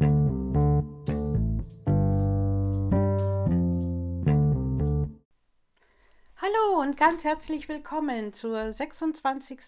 Hallo 0.00 0.08
und 6.80 6.96
ganz 6.96 7.22
herzlich 7.22 7.68
willkommen 7.68 8.32
zur 8.32 8.72
26. 8.72 9.58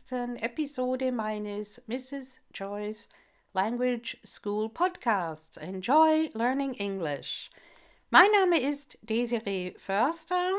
Episode 0.40 1.12
meines 1.12 1.82
Mrs. 1.86 2.40
Joyce 2.54 3.10
Language 3.52 4.16
School 4.24 4.70
Podcasts. 4.70 5.58
Enjoy 5.58 6.30
Learning 6.32 6.72
English. 6.74 7.50
Mein 8.08 8.30
Name 8.40 8.58
ist 8.58 8.98
Desiree 9.02 9.74
Förster 9.76 10.52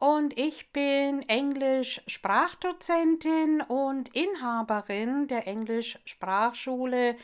und 0.00 0.36
ich 0.36 0.72
bin 0.72 1.22
Englisch-Sprachdozentin 1.28 3.60
und 3.60 4.12
Inhaberin 4.16 5.28
der 5.28 5.46
Englisch-Sprachschule 5.46 7.16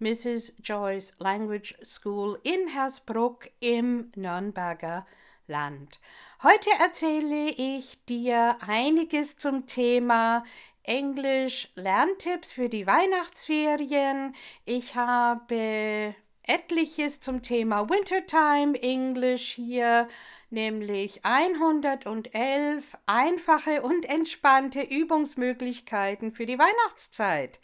Mrs. 0.00 0.54
Joyce 0.62 1.12
Language 1.18 1.74
School 1.82 2.38
in 2.44 2.68
Hersbruck 2.68 3.48
im 3.58 4.12
Nürnberger 4.14 5.04
Land. 5.48 5.98
Heute 6.42 6.70
erzähle 6.78 7.48
ich 7.50 7.98
dir 8.04 8.58
einiges 8.60 9.38
zum 9.38 9.66
Thema 9.66 10.44
Englisch 10.84 11.68
Lerntipps 11.74 12.52
für 12.52 12.68
die 12.68 12.86
Weihnachtsferien. 12.86 14.36
Ich 14.64 14.94
habe 14.94 16.14
etliches 16.44 17.20
zum 17.20 17.42
Thema 17.42 17.90
Wintertime 17.90 18.80
English 18.80 19.52
hier, 19.54 20.08
nämlich 20.50 21.24
111 21.24 22.84
einfache 23.06 23.82
und 23.82 24.08
entspannte 24.08 24.82
Übungsmöglichkeiten 24.82 26.32
für 26.32 26.46
die 26.46 26.58
Weihnachtszeit. 26.58 27.58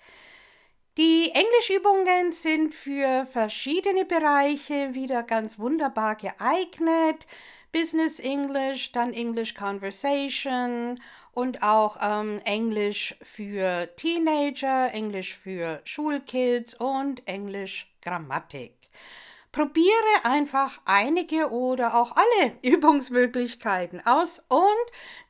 Die 0.96 1.32
Englischübungen 1.34 2.30
sind 2.30 2.72
für 2.72 3.26
verschiedene 3.32 4.04
Bereiche 4.04 4.94
wieder 4.94 5.24
ganz 5.24 5.58
wunderbar 5.58 6.14
geeignet. 6.14 7.26
Business 7.72 8.20
English, 8.20 8.92
dann 8.92 9.12
English 9.12 9.54
Conversation 9.54 11.00
und 11.32 11.64
auch 11.64 11.96
ähm, 12.00 12.40
Englisch 12.44 13.16
für 13.22 13.88
Teenager, 13.96 14.94
Englisch 14.94 15.36
für 15.36 15.80
Schulkids 15.82 16.74
und 16.74 17.26
Englisch 17.26 17.92
Grammatik. 18.00 18.76
Probiere 19.50 20.22
einfach 20.22 20.80
einige 20.84 21.50
oder 21.50 21.96
auch 21.96 22.14
alle 22.14 22.52
Übungsmöglichkeiten 22.62 24.06
aus 24.06 24.44
und 24.48 24.62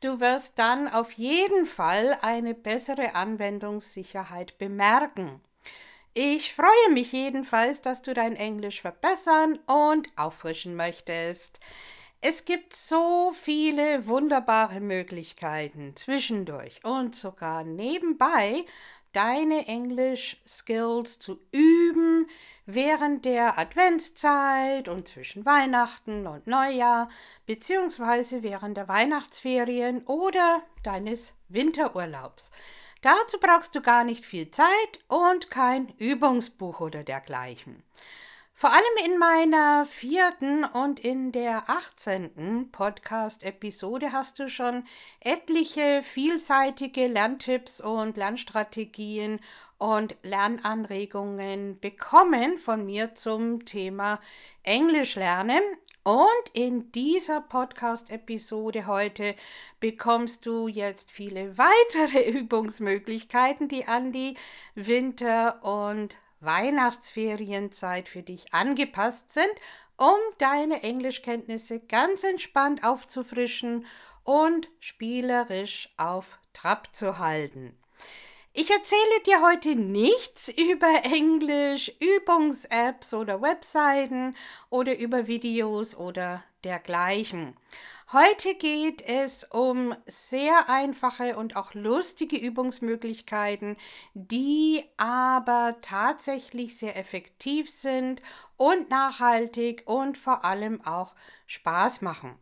du 0.02 0.20
wirst 0.20 0.58
dann 0.58 0.89
auf 0.89 1.12
jeden 1.12 1.64
Fall 1.64 2.19
eine 2.20 2.52
bessere 2.52 3.14
Anwendungssicherheit 3.14 4.58
bemerken. 4.58 5.41
Ich 6.17 6.55
freue 6.55 6.93
mich 6.93 7.11
jedenfalls, 7.11 7.83
dass 7.83 8.01
du 8.01 8.15
dein 8.15 8.37
Englisch 8.37 8.83
verbessern 8.83 9.59
und 9.67 10.09
auffrischen 10.15 10.77
möchtest. 10.77 11.59
Es 12.20 12.45
gibt 12.45 12.73
so 12.73 13.33
viele 13.33 14.07
wunderbare 14.07 14.79
Möglichkeiten 14.79 15.97
zwischendurch 15.97 16.85
und 16.85 17.17
sogar 17.17 17.65
nebenbei 17.65 18.65
deine 19.12 19.67
Englisch-Skills 19.67 21.19
zu 21.19 21.41
üben 21.51 22.29
während 22.65 23.25
der 23.25 23.59
Adventszeit 23.59 24.89
und 24.89 25.09
zwischen 25.09 25.45
Weihnachten 25.45 26.29
und 26.29 26.47
Neujahr, 26.47 27.11
beziehungsweise 27.45 28.45
während 28.45 28.77
der 28.77 28.87
Weihnachtsferien 28.87 30.07
oder 30.07 30.62
deines 30.85 31.35
Winterurlaubs. 31.48 32.53
Dazu 33.05 33.38
brauchst 33.38 33.74
du 33.74 33.83
gar 33.83 34.02
nicht 34.02 34.24
viel 34.24 34.50
Zeit 34.50 34.98
und 35.08 35.50
kein 35.50 35.91
Übungsbuch 35.98 36.80
oder 36.80 37.02
dergleichen. 37.02 37.83
Vor 38.55 38.72
allem 38.72 39.05
in 39.05 39.19
meiner 39.19 39.84
vierten 39.84 40.64
und 40.64 41.00
in 41.00 41.30
der 41.30 41.69
achtzehnten 41.69 42.70
Podcast-Episode 42.72 44.12
hast 44.12 44.38
du 44.38 44.48
schon 44.48 44.86
etliche 45.20 46.02
vielseitige 46.02 47.06
Lerntipps 47.08 47.83
und 47.83 48.17
Lernstrategien 48.17 49.39
und 49.84 50.17
Lernanregungen 50.22 51.78
bekommen 51.78 52.58
von 52.58 52.86
mir 52.86 53.14
zum 53.14 53.67
Thema 53.67 54.18
Englisch 54.62 55.14
lernen. 55.14 55.61
Und 56.02 56.24
in 56.55 56.90
dieser 56.92 57.42
Podcast-Episode 57.42 58.86
heute 58.86 59.34
bekommst 59.80 60.46
du 60.46 60.68
jetzt 60.68 61.11
viele 61.11 61.58
weitere 61.58 62.30
Übungsmöglichkeiten, 62.30 63.68
die 63.68 63.86
an 63.86 64.11
die 64.11 64.39
Winter- 64.74 65.62
und 65.62 66.17
Weihnachtsferienzeit 66.40 68.08
für 68.08 68.23
dich 68.23 68.55
angepasst 68.55 69.33
sind, 69.34 69.52
um 69.98 70.17
deine 70.39 70.83
Englischkenntnisse 70.83 71.80
ganz 71.80 72.24
entspannt 72.24 72.84
aufzufrischen 72.84 73.84
und 74.23 74.70
spielerisch 74.80 75.92
auf 75.98 76.39
Trab 76.55 76.96
zu 76.96 77.18
halten. 77.18 77.77
Ich 78.57 78.70
erzähle 78.70 79.20
dir 79.27 79.42
heute 79.42 79.75
nichts 79.75 80.47
über 80.47 81.03
Englisch, 81.03 81.91
Übungs-Apps 81.98 83.13
oder 83.13 83.42
Webseiten 83.42 84.37
oder 84.70 84.97
über 84.97 85.27
Videos 85.27 85.97
oder 85.97 86.45
dergleichen. 86.63 87.57
Heute 88.13 88.55
geht 88.55 89.03
es 89.03 89.42
um 89.42 89.92
sehr 90.07 90.69
einfache 90.69 91.37
und 91.37 91.57
auch 91.57 91.75
lustige 91.75 92.37
Übungsmöglichkeiten, 92.37 93.77
die 94.15 94.85
aber 94.98 95.75
tatsächlich 95.83 96.79
sehr 96.79 96.97
effektiv 96.97 97.69
sind 97.69 98.23
und 98.57 98.89
nachhaltig 98.89 99.83
und 99.86 100.17
vor 100.17 100.45
allem 100.45 100.81
auch 100.86 101.17
Spaß 101.48 102.03
machen. 102.03 102.39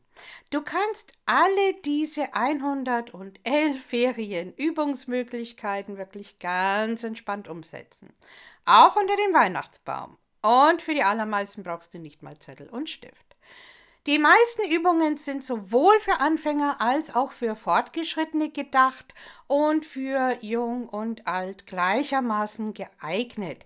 Du 0.51 0.63
kannst 0.63 1.13
alle 1.27 1.75
diese 1.85 2.35
111 2.35 3.85
Ferienübungsmöglichkeiten 3.87 5.99
wirklich 5.99 6.39
ganz 6.39 7.05
entspannt 7.05 7.49
umsetzen. 7.49 8.15
Auch 8.65 8.97
unter 8.97 9.17
dem 9.17 9.35
Weihnachtsbaum. 9.35 10.17
Und 10.43 10.83
für 10.83 10.95
die 10.95 11.05
allermeisten 11.05 11.63
brauchst 11.63 11.95
du 11.95 11.99
nicht 11.99 12.23
mal 12.23 12.39
Zettel 12.39 12.69
und 12.69 12.91
Stift. 12.91 13.37
Die 14.07 14.19
meisten 14.19 14.69
Übungen 14.69 15.17
sind 15.17 15.45
sowohl 15.45 15.99
für 16.01 16.19
Anfänger 16.19 16.81
als 16.81 17.15
auch 17.15 17.31
für 17.31 17.55
Fortgeschrittene 17.55 18.51
gedacht 18.51 19.15
und 19.47 19.87
für 19.87 20.39
Jung 20.41 20.89
und 20.89 21.29
Alt 21.29 21.69
gleichermaßen 21.69 22.75
geeignet. 22.75 23.65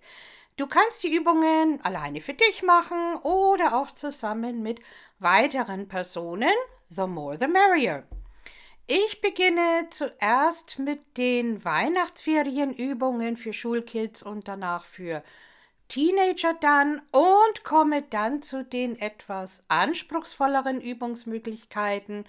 Du 0.58 0.66
kannst 0.66 1.02
die 1.02 1.14
Übungen 1.14 1.80
alleine 1.82 2.20
für 2.20 2.34
dich 2.34 2.62
machen 2.62 3.16
oder 3.22 3.76
auch 3.76 3.94
zusammen 3.94 4.62
mit 4.62 4.80
weiteren 5.18 5.88
Personen. 5.88 6.54
The 6.90 7.06
more 7.06 7.36
the 7.38 7.48
merrier. 7.48 8.04
Ich 8.86 9.20
beginne 9.20 9.88
zuerst 9.90 10.78
mit 10.78 11.18
den 11.18 11.64
Weihnachtsferienübungen 11.64 13.36
für 13.36 13.52
Schulkids 13.52 14.22
und 14.22 14.46
danach 14.46 14.84
für 14.84 15.24
Teenager 15.88 16.54
dann 16.60 17.00
und 17.10 17.64
komme 17.64 18.02
dann 18.02 18.42
zu 18.42 18.64
den 18.64 18.98
etwas 19.00 19.64
anspruchsvolleren 19.68 20.80
Übungsmöglichkeiten 20.80 22.24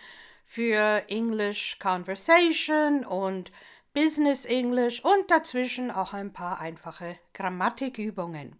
für 0.46 1.04
English 1.10 1.78
Conversation 1.80 3.06
und 3.06 3.52
Business 3.94 4.46
English 4.46 5.04
und 5.04 5.30
dazwischen 5.30 5.92
auch 5.92 6.14
ein 6.14 6.34
paar 6.34 6.60
einfache 6.60 7.18
Grammatikübungen. 7.34 8.60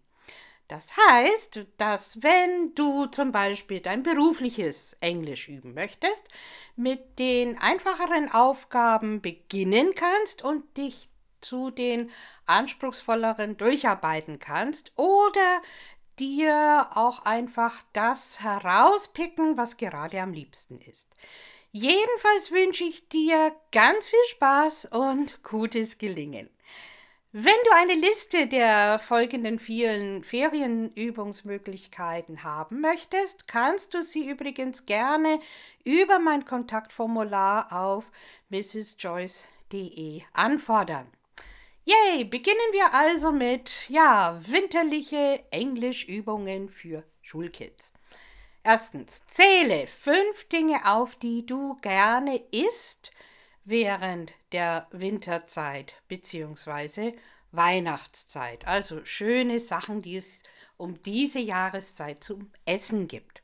Das 0.68 0.94
heißt, 1.08 1.60
dass 1.78 2.22
wenn 2.22 2.74
du 2.74 3.06
zum 3.06 3.32
Beispiel 3.32 3.80
dein 3.80 4.02
berufliches 4.02 4.94
Englisch 5.00 5.48
üben 5.48 5.72
möchtest, 5.72 6.28
mit 6.76 7.18
den 7.18 7.56
einfacheren 7.58 8.30
Aufgaben 8.30 9.22
beginnen 9.22 9.94
kannst 9.94 10.44
und 10.44 10.76
dich 10.76 11.08
zu 11.40 11.70
den 11.70 12.10
anspruchsvolleren 12.44 13.56
durcharbeiten 13.56 14.38
kannst 14.38 14.92
oder 14.96 15.62
dir 16.18 16.90
auch 16.94 17.24
einfach 17.24 17.82
das 17.94 18.40
herauspicken, 18.40 19.56
was 19.56 19.78
gerade 19.78 20.20
am 20.20 20.34
liebsten 20.34 20.80
ist. 20.82 21.08
Jedenfalls 21.72 22.50
wünsche 22.50 22.84
ich 22.84 23.08
dir 23.08 23.54
ganz 23.72 24.08
viel 24.08 24.24
Spaß 24.30 24.86
und 24.86 25.42
gutes 25.42 25.96
Gelingen. 25.96 26.50
Wenn 27.40 27.54
du 27.66 27.70
eine 27.72 27.94
Liste 27.94 28.48
der 28.48 28.98
folgenden 28.98 29.60
vielen 29.60 30.24
Ferienübungsmöglichkeiten 30.24 32.42
haben 32.42 32.80
möchtest, 32.80 33.46
kannst 33.46 33.94
du 33.94 34.02
sie 34.02 34.28
übrigens 34.28 34.86
gerne 34.86 35.38
über 35.84 36.18
mein 36.18 36.44
Kontaktformular 36.44 37.72
auf 37.72 38.10
mrsjoyce.de 38.48 40.22
anfordern. 40.32 41.06
Yay, 41.84 42.24
beginnen 42.24 42.58
wir 42.72 42.92
also 42.92 43.30
mit, 43.30 43.70
ja, 43.88 44.40
winterliche 44.44 45.44
Englischübungen 45.52 46.68
für 46.68 47.04
Schulkids. 47.22 47.94
Erstens, 48.64 49.24
zähle 49.28 49.86
fünf 49.86 50.48
Dinge 50.48 50.92
auf, 50.92 51.14
die 51.14 51.46
du 51.46 51.78
gerne 51.82 52.42
isst 52.50 53.12
während 53.68 54.32
der 54.52 54.86
Winterzeit 54.90 55.94
bzw. 56.08 57.14
Weihnachtszeit. 57.52 58.66
Also 58.66 59.04
schöne 59.04 59.60
Sachen, 59.60 60.02
die 60.02 60.16
es 60.16 60.42
um 60.76 61.02
diese 61.02 61.40
Jahreszeit 61.40 62.24
zum 62.24 62.50
Essen 62.64 63.08
gibt. 63.08 63.42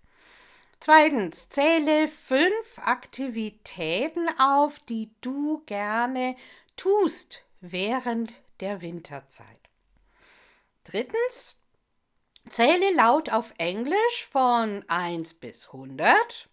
Zweitens, 0.80 1.48
zähle 1.48 2.08
fünf 2.08 2.78
Aktivitäten 2.78 4.28
auf, 4.38 4.78
die 4.80 5.10
du 5.20 5.62
gerne 5.66 6.36
tust 6.76 7.44
während 7.60 8.32
der 8.60 8.82
Winterzeit. 8.82 9.60
Drittens, 10.84 11.58
zähle 12.48 12.92
laut 12.94 13.30
auf 13.30 13.52
Englisch 13.58 14.28
von 14.30 14.84
1 14.88 15.34
bis 15.34 15.66
100. 15.66 16.48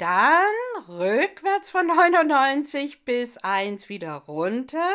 Dann 0.00 0.46
rückwärts 0.88 1.68
von 1.68 1.88
99 1.88 3.04
bis 3.04 3.36
1 3.36 3.90
wieder 3.90 4.14
runter. 4.14 4.94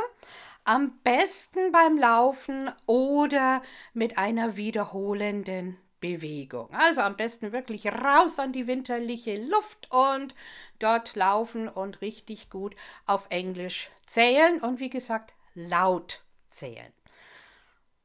Am 0.64 0.98
besten 1.04 1.72
beim 1.72 2.00
Laufen 2.00 2.72
oder 2.88 3.62
mit 3.94 4.18
einer 4.18 4.58
wiederholenden 4.58 5.78
Bewegung. 6.00 6.74
Also 6.74 7.02
am 7.02 7.18
besten 7.18 7.52
wirklich 7.52 7.86
raus 7.86 8.40
an 8.40 8.52
die 8.52 8.66
winterliche 8.66 9.38
Luft 9.38 9.92
und 9.92 10.34
dort 10.80 11.16
laufen 11.16 11.70
und 11.70 12.02
richtig 12.02 12.50
gut 12.50 12.76
auf 13.06 13.28
Englisch 13.30 13.92
zählen 14.08 14.60
und 14.60 14.80
wie 14.80 14.90
gesagt 14.90 15.34
laut 15.54 16.24
zählen. 16.50 16.92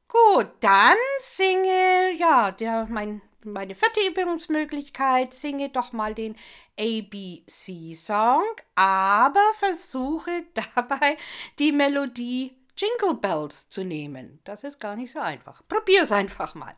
Gut, 0.07 0.49
dann 0.61 0.99
singe, 1.21 2.13
ja, 2.19 2.51
der, 2.51 2.87
mein, 2.91 3.23
meine 3.45 3.75
vierte 3.75 4.01
Übungsmöglichkeit, 4.07 5.35
singe 5.35 5.69
doch 5.69 5.93
mal 5.93 6.15
den 6.15 6.37
ABC-Song, 6.79 8.43
aber 8.75 9.45
versuche 9.59 10.45
dabei 10.75 11.17
die 11.59 11.73
Melodie 11.73 12.55
Jingle 12.77 13.15
Bells 13.15 13.69
zu 13.69 13.85
nehmen. 13.85 14.41
Das 14.45 14.65
ist 14.65 14.81
gar 14.81 14.97
nicht 14.97 15.13
so 15.13 15.21
einfach. 15.21 15.63
Probier 15.69 16.05
es 16.05 16.13
einfach 16.13 16.55
mal. 16.55 16.75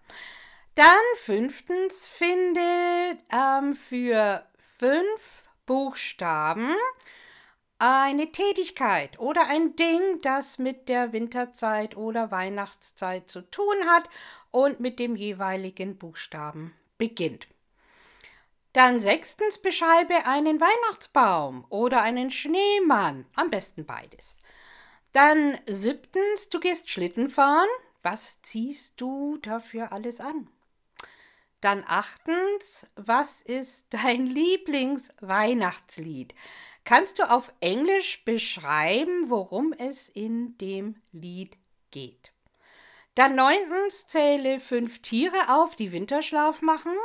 Dann 0.74 0.84
fünftens, 1.16 2.08
finde 2.08 2.60
ähm, 3.30 3.74
für 3.74 4.44
fünf 4.78 5.44
Buchstaben 5.66 6.74
eine 7.78 8.30
Tätigkeit 8.30 9.18
oder 9.18 9.48
ein 9.48 9.74
Ding, 9.74 10.20
das 10.22 10.58
mit 10.58 10.88
der 10.88 11.12
Winterzeit 11.12 11.96
oder 11.96 12.30
Weihnachtszeit 12.30 13.28
zu 13.28 13.42
tun 13.50 13.76
hat 13.86 14.08
und 14.52 14.78
mit 14.78 15.00
dem 15.00 15.16
jeweiligen 15.16 15.98
Buchstaben 15.98 16.72
beginnt. 16.98 17.48
Dann 18.72 19.00
sechstens 19.00 19.58
beschreibe 19.58 20.24
einen 20.24 20.60
Weihnachtsbaum 20.60 21.66
oder 21.68 22.00
einen 22.00 22.30
Schneemann, 22.30 23.26
am 23.34 23.50
besten 23.50 23.84
beides. 23.84 24.36
Dann 25.12 25.58
siebtens, 25.66 26.48
du 26.48 26.60
gehst 26.60 26.88
Schlitten 26.88 27.28
fahren. 27.28 27.68
Was 28.02 28.40
ziehst 28.42 29.00
du 29.00 29.38
dafür 29.38 29.90
alles 29.92 30.20
an? 30.20 30.46
Dann 31.60 31.82
achtens, 31.86 32.86
was 32.96 33.42
ist 33.42 33.94
dein 33.94 34.26
Lieblingsweihnachtslied? 34.26 36.34
Kannst 36.84 37.20
du 37.20 37.30
auf 37.30 37.52
Englisch 37.60 38.24
beschreiben, 38.24 39.30
worum 39.30 39.72
es 39.72 40.08
in 40.08 40.58
dem 40.58 41.00
Lied 41.12 41.56
geht? 41.90 42.31
Dann 43.14 43.34
neuntens, 43.34 44.06
zähle 44.06 44.58
fünf 44.58 45.00
Tiere 45.02 45.54
auf, 45.54 45.76
die 45.76 45.92
Winterschlaf 45.92 46.62
machen. 46.62 46.96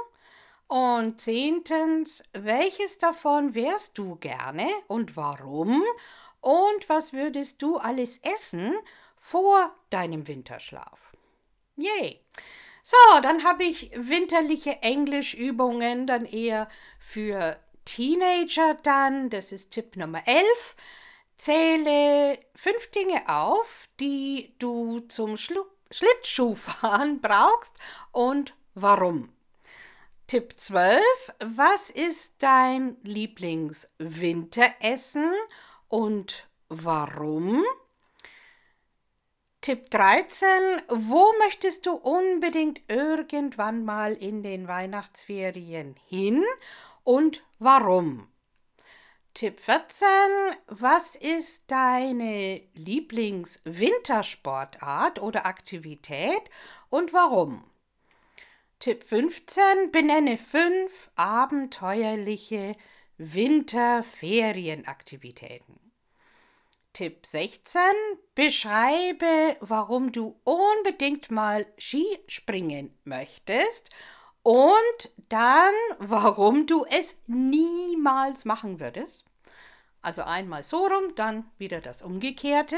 Und 0.68 1.20
zehntens, 1.20 2.24
welches 2.34 2.98
davon 2.98 3.56
wärst 3.56 3.98
du 3.98 4.16
gerne 4.16 4.70
und 4.88 5.16
warum? 5.18 5.84
Und 6.42 6.88
was 6.88 7.14
würdest 7.14 7.62
du 7.62 7.78
alles 7.78 8.20
essen 8.20 8.74
vor 9.18 9.76
deinem 9.90 10.28
Winterschlaf? 10.28 11.14
Yay! 11.76 12.22
So, 12.84 12.98
dann 13.22 13.44
habe 13.44 13.66
ich 13.66 13.92
winterliche 13.94 14.82
Englischübungen, 14.82 16.08
dann 16.08 16.26
eher 16.26 16.70
für 17.00 17.60
Teenager 17.84 18.76
dann. 18.76 19.30
Das 19.30 19.52
ist 19.52 19.72
Tipp 19.72 19.98
Nummer 19.98 20.26
11. 20.26 20.76
Zähle 21.38 22.40
fünf 22.56 22.90
Dinge 22.92 23.28
auf, 23.28 23.90
die 24.00 24.54
du 24.58 25.02
zum 25.02 25.38
Schlu 25.38 25.66
Schlittschuhfahren 25.92 27.22
brauchst 27.22 27.74
und 28.12 28.54
warum. 28.76 29.30
Tipp 30.28 30.54
12. 30.58 31.02
Was 31.40 31.90
ist 31.90 32.44
dein 32.44 32.98
Lieblingswinteressen 33.04 35.32
und 35.88 36.50
warum? 36.68 37.64
Tipp 39.62 39.90
13. 39.90 40.82
Wo 40.90 41.32
möchtest 41.40 41.86
du 41.86 41.94
unbedingt 41.94 42.82
irgendwann 42.88 43.86
mal 43.86 44.14
in 44.14 44.44
den 44.44 44.68
Weihnachtsferien 44.68 45.96
hin 46.06 46.44
und 47.04 47.42
warum? 47.60 48.28
Tipp 49.38 49.60
14. 49.60 50.08
Was 50.66 51.16
ist 51.16 51.70
deine 51.70 52.64
Lieblingswintersportart 52.74 55.22
oder 55.22 55.46
Aktivität 55.46 56.42
und 56.90 57.14
warum? 57.14 57.64
Tipp 58.80 59.04
15. 59.04 59.92
Benenne 59.92 60.40
fünf 60.40 61.12
abenteuerliche 61.16 62.76
Winterferienaktivitäten. 63.20 65.80
Tipp 66.94 67.28
16. 67.28 67.80
Beschreibe, 68.34 69.56
warum 69.60 70.12
du 70.12 70.40
unbedingt 70.46 71.30
mal 71.30 71.68
Skispringen 71.78 72.92
möchtest 73.04 73.92
und 74.42 75.12
dann, 75.30 75.76
warum 76.00 76.66
du 76.66 76.86
es 76.86 77.20
niemals 77.28 78.44
machen 78.44 78.80
würdest. 78.80 79.27
Also 80.02 80.24
einmal 80.24 80.64
so 80.64 80.88
rum, 80.88 81.16
dann 81.16 81.46
wieder 81.58 81.82
das 81.82 82.02
Umgekehrte. 82.02 82.78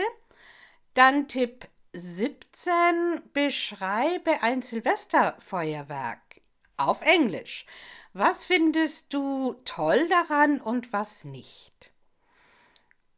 Dann 0.94 1.28
Tipp 1.28 1.68
17. 1.94 3.22
Beschreibe 3.34 4.42
ein 4.42 4.62
Silvesterfeuerwerk 4.62 6.42
auf 6.78 7.02
Englisch. 7.02 7.66
Was 8.14 8.46
findest 8.46 9.14
du 9.14 9.54
toll 9.66 10.08
daran 10.08 10.62
und 10.62 10.92
was 10.94 11.24
nicht? 11.24 11.92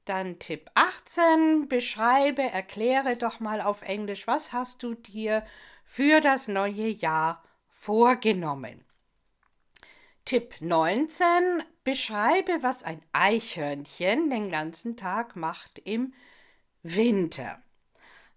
Dann 0.05 0.39
Tipp 0.39 0.69
18, 0.73 1.67
beschreibe, 1.67 2.41
erkläre 2.41 3.15
doch 3.15 3.39
mal 3.39 3.61
auf 3.61 3.83
Englisch, 3.83 4.25
was 4.27 4.51
hast 4.51 4.83
du 4.83 4.95
dir 4.95 5.45
für 5.85 6.21
das 6.21 6.47
neue 6.47 6.87
Jahr 6.87 7.43
vorgenommen. 7.69 8.83
Tipp 10.31 10.55
19, 10.61 11.61
beschreibe, 11.83 12.59
was 12.63 12.83
ein 12.83 13.01
Eichhörnchen 13.11 14.29
den 14.29 14.49
ganzen 14.49 14.95
Tag 14.95 15.35
macht 15.35 15.81
im 15.83 16.13
Winter. 16.83 17.61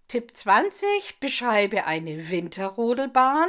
Tipp 0.08 0.36
20, 0.36 1.20
beschreibe 1.20 1.84
eine 1.84 2.30
Winterrodelbahn. 2.30 3.48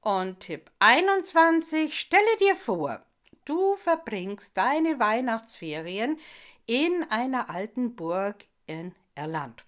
Und 0.00 0.38
Tipp 0.38 0.70
21, 0.78 1.98
stelle 1.98 2.36
dir 2.38 2.54
vor, 2.54 3.04
du 3.46 3.74
verbringst 3.74 4.56
deine 4.56 5.00
Weihnachtsferien 5.00 6.20
in 6.66 7.04
einer 7.10 7.50
alten 7.50 7.96
Burg 7.96 8.44
in 8.68 8.94
Irland. 9.16 9.64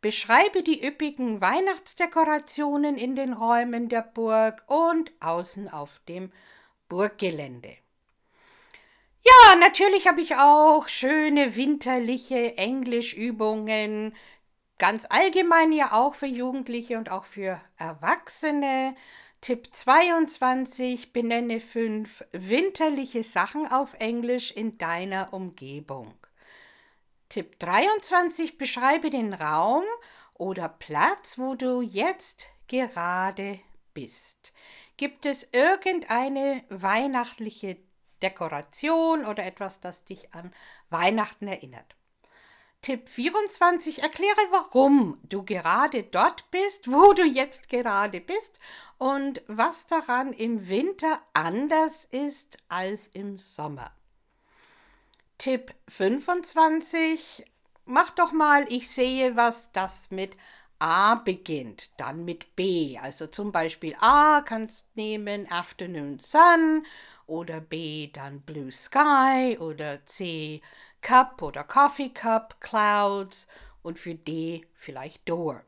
Beschreibe 0.00 0.62
die 0.62 0.86
üppigen 0.86 1.40
Weihnachtsdekorationen 1.40 2.96
in 2.96 3.16
den 3.16 3.32
Räumen 3.32 3.88
der 3.88 4.02
Burg 4.02 4.62
und 4.68 5.10
außen 5.18 5.68
auf 5.68 5.90
dem 6.08 6.30
Burggelände. 6.88 7.76
Ja, 9.22 9.56
natürlich 9.56 10.06
habe 10.06 10.20
ich 10.20 10.36
auch 10.36 10.86
schöne 10.88 11.56
winterliche 11.56 12.56
Englischübungen, 12.56 14.14
ganz 14.78 15.06
allgemein 15.08 15.72
ja 15.72 15.92
auch 15.92 16.14
für 16.14 16.26
Jugendliche 16.26 16.96
und 16.98 17.10
auch 17.10 17.24
für 17.24 17.60
Erwachsene. 17.76 18.94
Tipp 19.40 19.68
22, 19.72 21.12
benenne 21.12 21.60
fünf 21.60 22.24
winterliche 22.32 23.22
Sachen 23.22 23.66
auf 23.66 23.94
Englisch 23.94 24.50
in 24.52 24.78
deiner 24.78 25.32
Umgebung. 25.32 26.14
Tipp 27.28 27.58
23. 27.58 28.58
Beschreibe 28.58 29.10
den 29.10 29.34
Raum 29.34 29.84
oder 30.34 30.68
Platz, 30.68 31.38
wo 31.38 31.54
du 31.54 31.80
jetzt 31.80 32.48
gerade 32.68 33.60
bist. 33.94 34.52
Gibt 34.96 35.26
es 35.26 35.48
irgendeine 35.52 36.64
weihnachtliche 36.70 37.76
Dekoration 38.22 39.26
oder 39.26 39.44
etwas, 39.44 39.80
das 39.80 40.04
dich 40.04 40.32
an 40.32 40.52
Weihnachten 40.88 41.48
erinnert? 41.48 41.96
Tipp 42.80 43.08
24. 43.08 44.02
Erkläre, 44.02 44.40
warum 44.50 45.18
du 45.24 45.42
gerade 45.42 46.04
dort 46.04 46.50
bist, 46.50 46.90
wo 46.90 47.12
du 47.12 47.24
jetzt 47.24 47.68
gerade 47.68 48.20
bist 48.20 48.60
und 48.96 49.42
was 49.48 49.86
daran 49.86 50.32
im 50.32 50.68
Winter 50.68 51.20
anders 51.32 52.04
ist 52.04 52.58
als 52.68 53.08
im 53.08 53.38
Sommer. 53.38 53.90
Tipp 55.36 55.74
25. 55.88 57.44
Mach 57.84 58.10
doch 58.10 58.32
mal, 58.32 58.66
ich 58.72 58.90
sehe 58.90 59.36
was, 59.36 59.72
das 59.72 60.10
mit 60.10 60.36
A 60.78 61.14
beginnt, 61.14 61.90
dann 61.96 62.24
mit 62.24 62.54
B. 62.56 62.98
Also 62.98 63.26
zum 63.26 63.52
Beispiel 63.52 63.94
A 64.00 64.42
kannst 64.42 64.94
nehmen 64.96 65.50
Afternoon 65.50 66.18
Sun 66.18 66.84
oder 67.26 67.60
B 67.60 68.10
dann 68.12 68.40
Blue 68.40 68.70
Sky 68.70 69.56
oder 69.58 70.04
C 70.06 70.60
Cup 71.00 71.40
oder 71.42 71.64
Coffee 71.64 72.10
Cup, 72.10 72.60
Clouds 72.60 73.48
und 73.82 73.98
für 73.98 74.14
D 74.14 74.66
vielleicht 74.74 75.28
Door. 75.28 75.62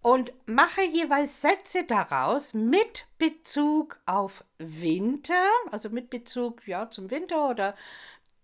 Und 0.00 0.32
mache 0.46 0.82
jeweils 0.82 1.40
Sätze 1.40 1.84
daraus 1.84 2.54
mit 2.54 3.06
Bezug 3.18 3.98
auf 4.06 4.44
Winter, 4.58 5.48
also 5.72 5.90
mit 5.90 6.10
Bezug 6.10 6.66
ja, 6.68 6.88
zum 6.90 7.10
Winter 7.10 7.50
oder 7.50 7.74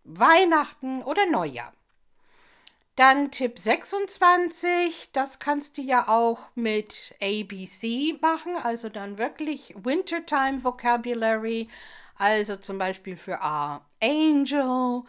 Weihnachten 0.04 1.02
oder 1.02 1.24
Neujahr. 1.26 1.72
Dann 3.02 3.32
Tipp 3.32 3.58
26, 3.58 5.10
das 5.12 5.40
kannst 5.40 5.76
du 5.76 5.82
ja 5.82 6.06
auch 6.06 6.38
mit 6.54 7.16
ABC 7.20 8.16
machen, 8.20 8.54
also 8.54 8.88
dann 8.90 9.18
wirklich 9.18 9.74
Wintertime 9.74 10.62
Vocabulary, 10.62 11.66
also 12.14 12.54
zum 12.54 12.78
Beispiel 12.78 13.16
für 13.16 13.42
A 13.42 13.84
Angel, 14.00 15.02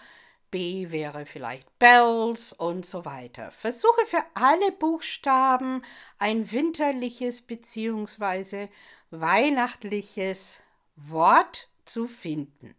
B 0.50 0.90
wäre 0.90 1.28
vielleicht 1.28 1.68
Bells 1.78 2.52
und 2.52 2.84
so 2.84 3.06
weiter. 3.06 3.52
Versuche 3.52 4.08
für 4.08 4.24
alle 4.34 4.72
Buchstaben 4.72 5.84
ein 6.18 6.52
winterliches 6.52 7.44
bzw. 7.44 8.70
weihnachtliches 9.12 10.64
Wort 10.96 11.70
zu 11.86 12.08
finden. 12.08 12.74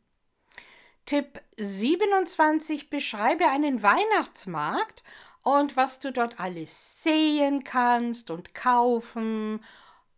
Tipp 1.06 1.42
27 1.58 2.88
beschreibe 2.88 3.46
einen 3.48 3.82
Weihnachtsmarkt 3.82 5.02
und 5.42 5.76
was 5.76 6.00
du 6.00 6.12
dort 6.12 6.40
alles 6.40 7.02
sehen 7.02 7.62
kannst 7.62 8.30
und 8.30 8.54
kaufen 8.54 9.62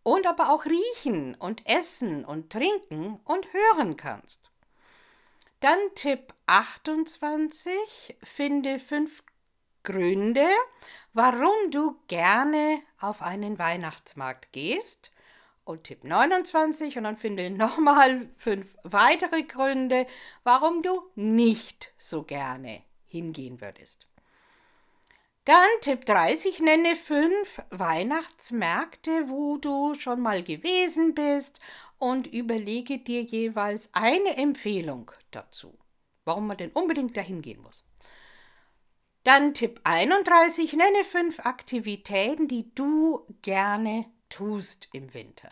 und 0.05 0.27
aber 0.29 0.51
auch 0.51 0.65
riechen 0.65 1.35
und 1.35 1.67
essen 1.67 2.25
und 2.25 2.53
trinken 2.53 3.19
und 3.25 3.53
hören 3.53 3.97
kannst. 3.97 4.53
Dann 5.59 5.79
Tipp 5.97 6.33
28, 6.47 7.73
finde 8.23 8.79
fünf 8.79 9.25
Gründe, 9.83 10.47
warum 11.13 11.73
du 11.73 11.97
gerne 12.07 12.81
auf 13.01 13.23
einen 13.23 13.59
Weihnachtsmarkt 13.59 14.53
gehst 14.53 15.11
und 15.67 15.85
Tipp 15.85 16.05
29 16.05 16.97
und 16.97 17.05
dann 17.05 17.17
finde 17.19 17.51
nochmal 17.51 18.29
fünf 18.39 18.67
weitere 18.85 19.43
Gründe, 19.43 20.07
warum 20.45 20.83
du 20.83 21.03
nicht 21.15 21.93
so 21.99 22.23
gerne 22.23 22.83
hingehen 23.05 23.61
würdest. 23.61 24.07
Dann 25.45 25.69
Tipp 25.81 26.07
30, 26.07 26.61
nenne 26.61 26.97
fünf 26.97 27.61
Weihnachtsmärkte, 27.71 29.29
wo 29.29 29.59
du 29.59 29.95
schon 29.95 30.21
mal 30.21 30.43
gewesen 30.43 31.15
bist 31.15 31.61
und 31.99 32.27
überlege 32.27 32.99
dir 32.99 33.23
jeweils 33.23 33.91
eine 33.93 34.37
Empfehlung 34.37 35.11
dazu, 35.31 35.79
warum 36.25 36.49
man 36.49 36.57
denn 36.57 36.71
unbedingt 36.71 37.17
dahin 37.17 37.43
gehen 37.43 37.63
muss. 37.63 37.85
Dann 39.23 39.55
Tipp 39.55 39.81
31, 39.85 40.73
nenne 40.75 41.05
fünf 41.05 41.41
Aktivitäten, 41.41 42.49
die 42.49 42.73
du 42.75 43.27
gerne 43.43 44.07
tust 44.29 44.89
im 44.93 45.15
Winter. 45.15 45.51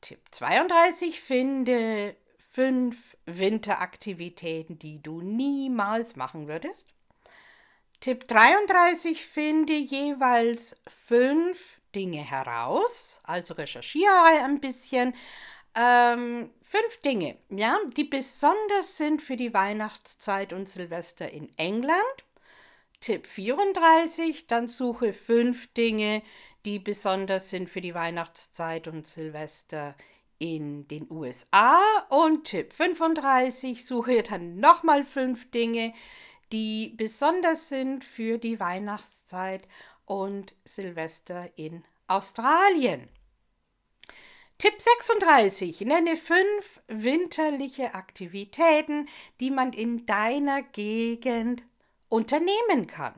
Tipp 0.00 0.20
32, 0.30 1.20
finde 1.20 2.16
fünf 2.52 3.16
Winteraktivitäten, 3.26 4.78
die 4.78 5.02
du 5.02 5.20
niemals 5.20 6.16
machen 6.16 6.48
würdest. 6.48 6.88
Tipp 8.00 8.28
33, 8.28 9.24
finde 9.24 9.72
jeweils 9.72 10.80
fünf 11.06 11.80
Dinge 11.94 12.22
heraus, 12.22 13.20
also 13.24 13.54
recherchiere 13.54 14.44
ein 14.44 14.60
bisschen. 14.60 15.14
Ähm, 15.74 16.50
fünf 16.62 17.00
Dinge, 17.00 17.36
ja, 17.50 17.78
die 17.96 18.04
besonders 18.04 18.96
sind 18.96 19.22
für 19.22 19.36
die 19.36 19.52
Weihnachtszeit 19.52 20.52
und 20.52 20.68
Silvester 20.68 21.30
in 21.30 21.50
England. 21.58 22.24
Tipp 23.00 23.26
34, 23.26 24.46
dann 24.46 24.68
suche 24.68 25.12
fünf 25.12 25.72
Dinge, 25.74 26.22
die 26.64 26.78
besonders 26.78 27.50
sind 27.50 27.70
für 27.70 27.80
die 27.80 27.94
Weihnachtszeit 27.94 28.88
und 28.88 29.06
Silvester 29.06 29.94
in 30.38 30.88
den 30.88 31.10
USA. 31.10 31.80
Und 32.08 32.44
Tipp 32.44 32.72
35, 32.72 33.86
suche 33.86 34.22
dann 34.22 34.58
nochmal 34.58 35.04
fünf 35.04 35.50
Dinge, 35.50 35.94
die 36.52 36.94
besonders 36.96 37.68
sind 37.68 38.04
für 38.04 38.38
die 38.38 38.60
Weihnachtszeit 38.60 39.66
und 40.04 40.54
Silvester 40.64 41.50
in 41.56 41.84
Australien. 42.06 43.08
Tipp 44.58 44.80
36. 44.80 45.82
Nenne 45.82 46.16
fünf 46.16 46.80
winterliche 46.86 47.94
Aktivitäten, 47.94 49.06
die 49.38 49.50
man 49.50 49.72
in 49.72 50.06
deiner 50.06 50.62
Gegend 50.62 51.62
unternehmen 52.08 52.86
kann. 52.86 53.14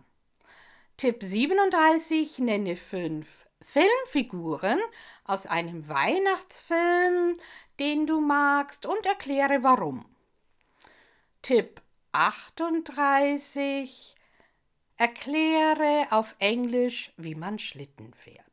Tipp 0.97 1.23
37. 1.23 2.39
Nenne 2.39 2.77
fünf 2.77 3.29
Filmfiguren 3.65 4.81
aus 5.25 5.47
einem 5.47 5.89
Weihnachtsfilm, 5.89 7.39
den 7.79 8.07
du 8.07 8.21
magst 8.21 8.87
und 8.87 9.05
erkläre 9.05 9.63
warum. 9.63 10.07
Tipp 11.43 11.83
38. 12.13 14.17
Erkläre 14.97 16.09
auf 16.11 16.35
Englisch, 16.39 17.13
wie 17.17 17.35
man 17.35 17.59
Schlitten 17.59 18.15
fährt. 18.15 18.45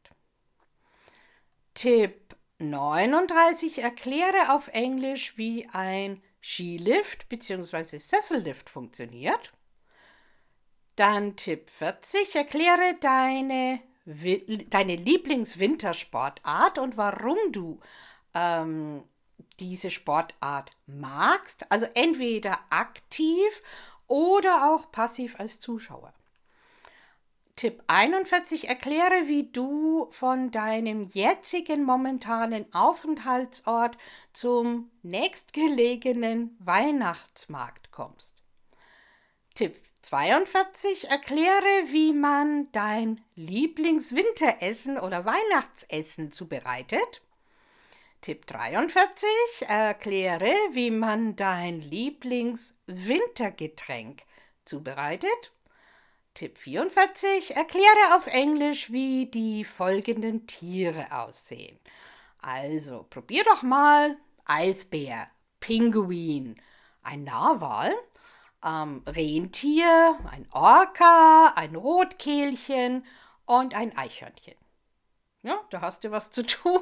Tipp 1.74 2.36
39. 2.60 3.80
Erkläre 3.80 4.54
auf 4.54 4.68
Englisch, 4.68 5.38
wie 5.38 5.68
ein 5.70 6.22
Skilift 6.42 7.28
bzw. 7.28 7.98
Sessellift 7.98 8.70
funktioniert. 8.70 9.52
Dann 10.96 11.36
Tipp 11.36 11.70
40. 11.70 12.36
Erkläre 12.36 12.96
deine, 13.02 13.82
deine 14.06 14.96
Lieblingswintersportart 14.96 16.78
und 16.78 16.96
warum 16.96 17.38
du 17.52 17.80
ähm, 18.34 19.04
diese 19.60 19.92
Sportart 19.92 20.72
magst. 20.86 21.70
Also 21.72 21.88
entweder 21.94 22.60
aktiv 22.70 23.62
oder 24.08 24.74
auch 24.74 24.92
passiv 24.92 25.40
als 25.40 25.60
Zuschauer. 25.60 26.14
Tipp 27.56 27.84
41. 27.88 28.68
Erkläre, 28.68 29.28
wie 29.28 29.50
du 29.50 30.10
von 30.12 30.52
deinem 30.52 31.10
jetzigen 31.14 31.84
momentanen 31.84 32.66
Aufenthaltsort 32.74 33.98
zum 34.34 34.92
nächstgelegenen 35.04 36.58
Weihnachtsmarkt 36.60 37.92
kommst. 37.92 38.34
Tipp 39.54 39.78
42. 40.06 41.10
Erkläre, 41.10 41.88
wie 41.88 42.14
man 42.14 42.72
dein 42.72 43.26
Lieblingswinteressen 43.34 45.00
oder 45.00 45.26
Weihnachtsessen 45.26 46.32
zubereitet. 46.32 47.24
Tipp 48.22 48.46
43. 48.46 49.28
Erkläre, 49.62 50.54
wie 50.74 50.92
man 50.92 51.36
dein 51.36 51.82
Lieblingswintergetränk 51.82 54.22
zubereitet. 54.64 55.52
Tipp 56.36 56.60
44. 56.60 57.56
Erkläre 57.56 58.16
auf 58.16 58.28
Englisch, 58.28 58.92
wie 58.92 59.26
die 59.26 59.66
folgenden 59.66 60.46
Tiere 60.46 61.14
aussehen. 61.14 61.80
Also, 62.38 63.08
probier 63.10 63.44
doch 63.44 63.64
mal 63.64 64.18
Eisbär, 64.46 65.32
Pinguin, 65.60 66.62
ein 67.02 67.24
Narwal, 67.24 67.92
ähm, 68.66 69.04
Rentier, 69.06 70.18
ein 70.32 70.48
Orca, 70.52 71.54
ein 71.56 71.76
Rotkehlchen 71.76 73.06
und 73.46 73.76
ein 73.76 73.96
Eichhörnchen. 73.96 74.56
Ja, 75.44 75.62
da 75.70 75.82
hast 75.82 76.04
du 76.04 76.12
was 76.12 76.32
zu 76.32 76.44
tun. 76.46 76.82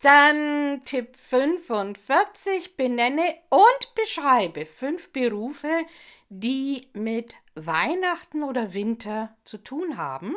Dann 0.00 0.82
Tipp 0.84 1.16
45, 1.16 2.76
benenne 2.76 3.36
und 3.50 3.94
beschreibe 3.94 4.66
fünf 4.66 5.12
Berufe, 5.12 5.84
die 6.28 6.88
mit 6.92 7.34
Weihnachten 7.54 8.42
oder 8.42 8.72
Winter 8.72 9.36
zu 9.44 9.58
tun 9.58 9.96
haben. 9.96 10.34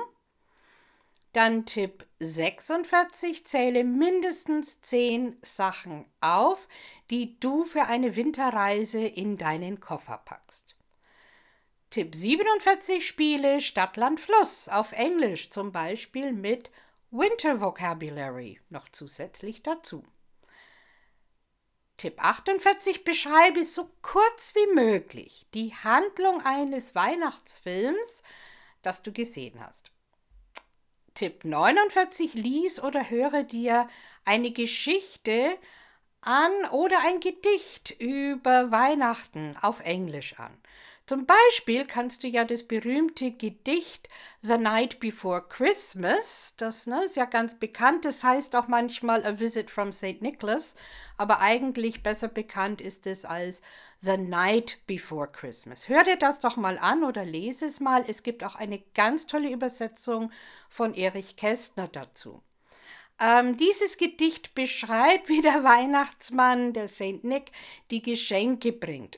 Dann 1.35 1.65
Tipp 1.65 2.07
46, 2.19 3.45
zähle 3.45 3.83
mindestens 3.83 4.79
zehn 4.79 5.37
Sachen 5.41 6.05
auf, 6.21 6.65
die 7.09 7.37
du 7.41 7.65
für 7.65 7.83
eine 7.83 8.15
Winterreise 8.15 9.01
in 9.01 9.35
deinen 9.35 9.81
Koffer 9.81 10.21
packst. 10.23 10.77
Tipp 11.89 12.15
47, 12.15 13.05
spiele 13.05 13.59
Stadt, 13.59 13.97
Land, 13.97 14.21
Fluss 14.21 14.69
auf 14.69 14.93
Englisch, 14.93 15.49
zum 15.49 15.73
Beispiel 15.73 16.31
mit 16.31 16.71
Winter 17.11 17.59
Vocabulary 17.59 18.61
noch 18.69 18.87
zusätzlich 18.87 19.61
dazu. 19.61 20.05
Tipp 21.97 22.23
48, 22.23 23.03
beschreibe 23.03 23.65
so 23.65 23.89
kurz 24.01 24.55
wie 24.55 24.73
möglich 24.73 25.47
die 25.53 25.73
Handlung 25.75 26.39
eines 26.45 26.95
Weihnachtsfilms, 26.95 28.23
das 28.83 29.03
du 29.03 29.11
gesehen 29.11 29.59
hast. 29.59 29.91
Tipp 31.15 31.45
49, 31.45 32.33
lies 32.33 32.83
oder 32.83 33.09
höre 33.09 33.43
dir 33.43 33.89
eine 34.25 34.51
Geschichte 34.51 35.57
an 36.21 36.51
oder 36.71 36.99
ein 36.99 37.21
Gedicht 37.21 37.95
über 37.99 38.69
Weihnachten 38.69 39.55
auf 39.61 39.79
Englisch 39.79 40.37
an. 40.37 40.51
Zum 41.07 41.27
Beispiel 41.27 41.85
kannst 41.85 42.23
du 42.23 42.27
ja 42.27 42.43
das 42.45 42.63
berühmte 42.63 43.31
Gedicht 43.31 44.09
The 44.41 44.57
Night 44.57 44.99
Before 44.99 45.41
Christmas, 45.47 46.55
das 46.57 46.87
ne, 46.87 47.05
ist 47.05 47.15
ja 47.15 47.25
ganz 47.25 47.59
bekannt, 47.59 48.05
das 48.05 48.23
heißt 48.23 48.55
auch 48.55 48.67
manchmal 48.67 49.23
A 49.23 49.39
Visit 49.39 49.69
from 49.69 49.93
St. 49.93 50.21
Nicholas, 50.21 50.75
aber 51.15 51.39
eigentlich 51.39 52.01
besser 52.01 52.27
bekannt 52.27 52.81
ist 52.81 53.05
es 53.05 53.23
als 53.23 53.61
The 54.05 54.17
Night 54.17 54.77
Before 54.85 55.27
Christmas. 55.27 55.89
Hör 55.89 56.03
dir 56.03 56.17
das 56.17 56.39
doch 56.39 56.57
mal 56.57 56.77
an 56.77 57.03
oder 57.03 57.25
lese 57.25 57.65
es 57.65 57.79
mal. 57.79 58.05
Es 58.07 58.21
gibt 58.21 58.43
auch 58.43 58.53
eine 58.55 58.77
ganz 58.93 59.25
tolle 59.25 59.49
Übersetzung 59.49 60.31
von 60.69 60.93
Erich 60.93 61.37
Kästner 61.37 61.87
dazu. 61.87 62.43
Ähm, 63.19 63.57
dieses 63.57 63.97
Gedicht 63.97 64.53
beschreibt, 64.53 65.27
wie 65.27 65.41
der 65.41 65.63
Weihnachtsmann, 65.63 66.73
der 66.73 66.87
St. 66.87 67.23
Nick, 67.23 67.51
die 67.89 68.03
Geschenke 68.03 68.71
bringt. 68.71 69.17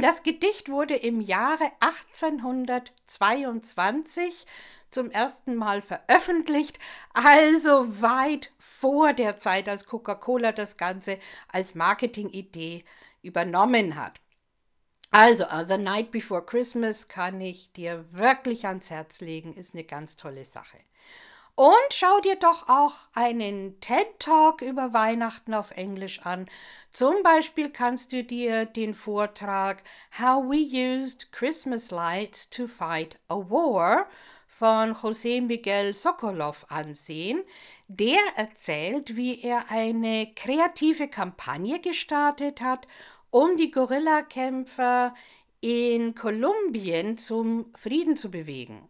Das 0.00 0.22
Gedicht 0.22 0.68
wurde 0.68 0.94
im 0.94 1.20
Jahre 1.20 1.72
1822 1.80 4.46
zum 4.92 5.10
ersten 5.10 5.56
Mal 5.56 5.82
veröffentlicht, 5.82 6.78
also 7.14 8.00
weit 8.00 8.52
vor 8.58 9.12
der 9.12 9.40
Zeit, 9.40 9.68
als 9.68 9.86
Coca-Cola 9.86 10.52
das 10.52 10.76
Ganze 10.76 11.18
als 11.48 11.74
Marketingidee 11.74 12.84
übernommen 13.22 13.96
hat. 13.96 14.20
Also, 15.10 15.44
uh, 15.44 15.64
The 15.68 15.76
Night 15.76 16.12
Before 16.12 16.44
Christmas 16.44 17.08
kann 17.08 17.40
ich 17.40 17.72
dir 17.72 18.04
wirklich 18.12 18.66
ans 18.66 18.90
Herz 18.90 19.20
legen, 19.20 19.54
ist 19.54 19.74
eine 19.74 19.84
ganz 19.84 20.16
tolle 20.16 20.44
Sache. 20.44 20.78
Und 21.56 21.92
schau 21.92 22.20
dir 22.20 22.36
doch 22.36 22.68
auch 22.68 22.94
einen 23.12 23.80
TED 23.80 24.18
Talk 24.18 24.62
über 24.62 24.92
Weihnachten 24.92 25.52
auf 25.52 25.72
Englisch 25.72 26.20
an. 26.22 26.48
Zum 26.90 27.22
Beispiel 27.22 27.70
kannst 27.70 28.12
du 28.12 28.24
dir 28.24 28.64
den 28.64 28.94
Vortrag 28.94 29.82
How 30.18 30.44
We 30.44 30.98
Used 30.98 31.32
Christmas 31.32 31.90
Lights 31.90 32.48
to 32.48 32.66
Fight 32.66 33.18
a 33.28 33.34
War 33.34 34.06
von 34.60 34.94
José 34.94 35.40
Miguel 35.40 35.94
Sokolov 35.94 36.66
ansehen. 36.68 37.42
Der 37.88 38.20
erzählt, 38.36 39.16
wie 39.16 39.40
er 39.40 39.70
eine 39.70 40.34
kreative 40.36 41.08
Kampagne 41.08 41.80
gestartet 41.80 42.60
hat, 42.60 42.86
um 43.30 43.56
die 43.56 43.70
Guerillakämpfer 43.70 45.14
in 45.62 46.14
Kolumbien 46.14 47.16
zum 47.16 47.72
Frieden 47.74 48.18
zu 48.18 48.30
bewegen. 48.30 48.86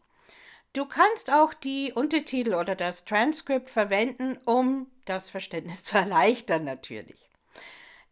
Du 0.72 0.86
kannst 0.86 1.30
auch 1.30 1.54
die 1.54 1.92
Untertitel 1.92 2.54
oder 2.54 2.74
das 2.74 3.04
Transkript 3.04 3.70
verwenden, 3.70 4.38
um 4.46 4.88
das 5.04 5.30
Verständnis 5.30 5.84
zu 5.84 5.96
erleichtern 5.96 6.64
natürlich. 6.64 7.30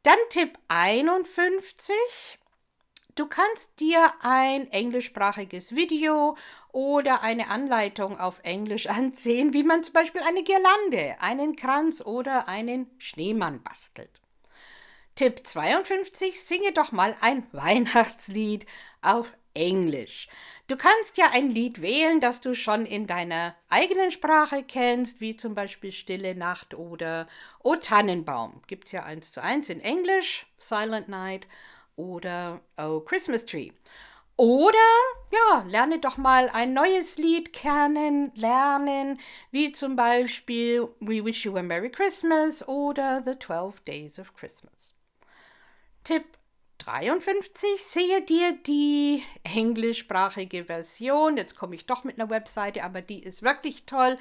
Dann 0.05 0.19
Tipp 0.31 0.57
51. 0.69 1.97
Du 3.19 3.27
kannst 3.27 3.81
dir 3.81 4.13
ein 4.21 4.71
englischsprachiges 4.71 5.75
Video 5.75 6.37
oder 6.79 7.23
eine 7.23 7.49
Anleitung 7.49 8.21
auf 8.21 8.39
Englisch 8.45 8.87
ansehen, 8.89 9.53
wie 9.53 9.65
man 9.65 9.83
zum 9.83 9.95
Beispiel 9.95 10.21
eine 10.21 10.45
Girlande, 10.45 11.17
einen 11.19 11.57
Kranz 11.57 12.01
oder 12.01 12.47
einen 12.47 12.89
Schneemann 12.99 13.65
bastelt. 13.65 14.13
Tipp 15.17 15.45
52. 15.45 16.41
Singe 16.41 16.73
doch 16.73 16.93
mal 16.93 17.17
ein 17.21 17.49
Weihnachtslied 17.53 18.65
auf 19.03 19.33
Englisch. 19.55 20.29
Du 20.69 20.77
kannst 20.77 21.19
ja 21.19 21.31
ein 21.33 21.51
Lied 21.51 21.83
wählen, 21.83 22.21
das 22.21 22.41
du 22.41 22.55
schon 22.55 22.87
in 22.87 23.09
deiner 23.09 23.57
eigenen 23.69 24.13
Sprache 24.13 24.63
kennst, 24.63 25.21
wie 25.21 25.35
zum 25.35 25.57
Beispiel 25.57 25.91
Stille 25.91 26.37
Nacht 26.37 26.75
oder 26.75 27.27
O 27.65 27.75
Tannenbaum. 27.75 28.63
Gibt 28.69 28.87
es 28.87 28.93
ja 28.93 29.03
eins 29.03 29.33
zu 29.33 29.43
eins 29.43 29.69
in 29.69 29.81
Englisch, 29.81 30.47
Silent 30.59 31.09
Night 31.09 31.49
oder 31.97 32.61
Oh 32.77 33.01
Christmas 33.01 33.47
Tree. 33.47 33.73
Oder 34.39 34.79
ja, 35.33 35.65
lerne 35.69 35.99
doch 35.99 36.17
mal 36.17 36.49
ein 36.49 36.73
neues 36.73 37.19
Lied 37.19 37.53
kennen, 37.53 38.31
lernen, 38.37 39.19
wie 39.51 39.73
zum 39.73 39.97
Beispiel 39.97 40.89
We 41.01 41.25
Wish 41.25 41.45
You 41.45 41.57
a 41.57 41.63
Merry 41.65 41.91
Christmas 41.91 42.67
oder 42.69 43.21
The 43.27 43.35
Twelve 43.35 43.75
Days 43.85 44.17
of 44.21 44.37
Christmas. 44.37 44.95
Tipp 46.05 46.25
53 46.79 47.85
sehe 47.85 48.23
dir 48.23 48.57
die 48.63 49.25
englischsprachige 49.43 50.67
Version. 50.67 51.37
Jetzt 51.37 51.59
komme 51.59 51.75
ich 51.75 51.87
doch 51.87 52.05
mit 52.05 52.21
einer 52.21 52.31
Webseite, 52.31 52.85
aber 52.85 53.03
die 53.03 53.21
ist 53.21 53.43
wirklich 53.43 53.87
toll. 53.87 54.19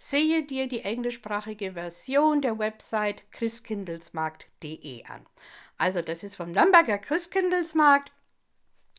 Sehe 0.00 0.42
dir 0.42 0.66
die 0.66 0.80
englischsprachige 0.80 1.74
Version 1.74 2.42
der 2.42 2.58
Website 2.58 3.22
christkindlesmarkt.de 3.30 5.04
an. 5.04 5.24
Also 5.78 6.02
das 6.02 6.24
ist 6.24 6.34
vom 6.34 6.50
Nürnberger 6.50 6.98
Christkindlesmarkt. 6.98 8.10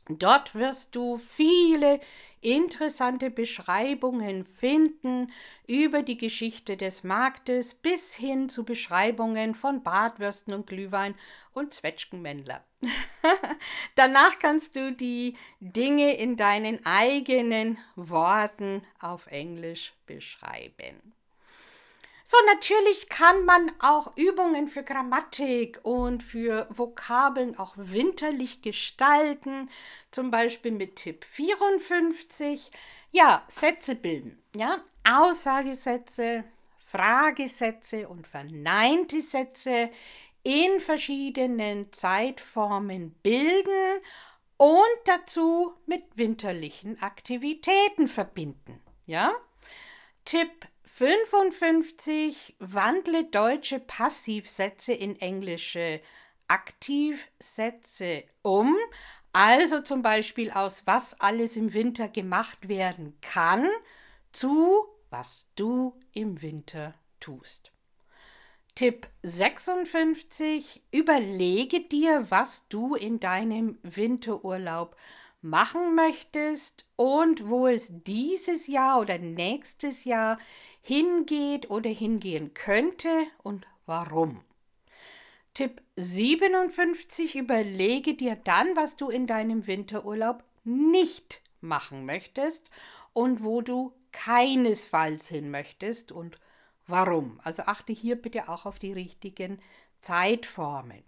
Dort 0.09 0.55
wirst 0.55 0.95
du 0.95 1.19
viele 1.19 2.01
interessante 2.41 3.29
Beschreibungen 3.29 4.45
finden 4.45 5.31
über 5.67 6.01
die 6.01 6.17
Geschichte 6.17 6.75
des 6.75 7.03
Marktes 7.03 7.75
bis 7.75 8.15
hin 8.15 8.49
zu 8.49 8.65
Beschreibungen 8.65 9.53
von 9.53 9.83
Bratwürsten 9.83 10.53
und 10.53 10.65
Glühwein 10.65 11.13
und 11.53 11.73
Zwetschgenmännler. 11.73 12.65
Danach 13.95 14.39
kannst 14.39 14.75
du 14.75 14.91
die 14.91 15.37
Dinge 15.59 16.15
in 16.15 16.35
deinen 16.35 16.83
eigenen 16.85 17.77
Worten 17.95 18.83
auf 18.99 19.27
Englisch 19.27 19.93
beschreiben. 20.07 21.13
So, 22.31 22.37
natürlich 22.45 23.09
kann 23.09 23.43
man 23.43 23.73
auch 23.79 24.15
Übungen 24.15 24.69
für 24.69 24.83
Grammatik 24.83 25.81
und 25.83 26.23
für 26.23 26.65
Vokabeln 26.69 27.59
auch 27.59 27.73
winterlich 27.75 28.61
gestalten, 28.61 29.69
zum 30.11 30.31
Beispiel 30.31 30.71
mit 30.71 30.95
Tipp 30.95 31.25
54. 31.25 32.71
Ja, 33.11 33.43
Sätze 33.49 33.95
bilden, 33.95 34.41
ja, 34.55 34.77
Aussagesätze, 35.03 36.45
Fragesätze 36.89 38.07
und 38.07 38.25
verneinte 38.25 39.21
Sätze 39.21 39.89
in 40.43 40.79
verschiedenen 40.79 41.91
Zeitformen 41.91 43.11
bilden 43.23 43.99
und 44.55 45.01
dazu 45.03 45.73
mit 45.85 46.03
winterlichen 46.15 47.01
Aktivitäten 47.01 48.07
verbinden. 48.07 48.81
Ja? 49.05 49.33
Tipp 50.23 50.65
55 51.01 52.57
wandle 52.59 53.23
deutsche 53.23 53.79
Passivsätze 53.79 54.93
in 54.93 55.19
englische 55.19 55.99
Aktivsätze 56.47 58.23
um. 58.43 58.77
Also 59.33 59.81
zum 59.81 60.03
Beispiel 60.03 60.51
aus 60.51 60.83
was 60.85 61.19
alles 61.19 61.57
im 61.57 61.73
Winter 61.73 62.07
gemacht 62.07 62.69
werden 62.69 63.17
kann 63.21 63.67
zu 64.31 64.85
was 65.09 65.47
du 65.55 65.99
im 66.13 66.43
Winter 66.43 66.93
tust. 67.19 67.71
Tipp 68.75 69.07
56. 69.23 70.83
Überlege 70.91 71.81
dir, 71.81 72.29
was 72.29 72.67
du 72.69 72.93
in 72.93 73.19
deinem 73.19 73.79
Winterurlaub 73.81 74.95
machen 75.41 75.95
möchtest 75.95 76.87
und 76.95 77.49
wo 77.49 77.67
es 77.67 78.03
dieses 78.03 78.67
Jahr 78.67 78.99
oder 78.99 79.17
nächstes 79.17 80.05
Jahr 80.05 80.37
hingeht 80.81 81.69
oder 81.69 81.89
hingehen 81.89 82.53
könnte 82.53 83.27
und 83.43 83.65
warum. 83.85 84.43
Tipp 85.53 85.81
57. 85.97 87.35
Überlege 87.35 88.13
dir 88.13 88.35
dann, 88.35 88.75
was 88.75 88.95
du 88.95 89.09
in 89.09 89.27
deinem 89.27 89.67
Winterurlaub 89.67 90.43
nicht 90.63 91.41
machen 91.59 92.05
möchtest 92.05 92.69
und 93.13 93.43
wo 93.43 93.61
du 93.61 93.93
keinesfalls 94.11 95.27
hin 95.27 95.51
möchtest 95.51 96.11
und 96.11 96.39
warum. 96.87 97.39
Also 97.43 97.63
achte 97.63 97.93
hier 97.93 98.15
bitte 98.15 98.49
auch 98.49 98.65
auf 98.65 98.79
die 98.79 98.93
richtigen 98.93 99.59
Zeitformen. 100.01 101.03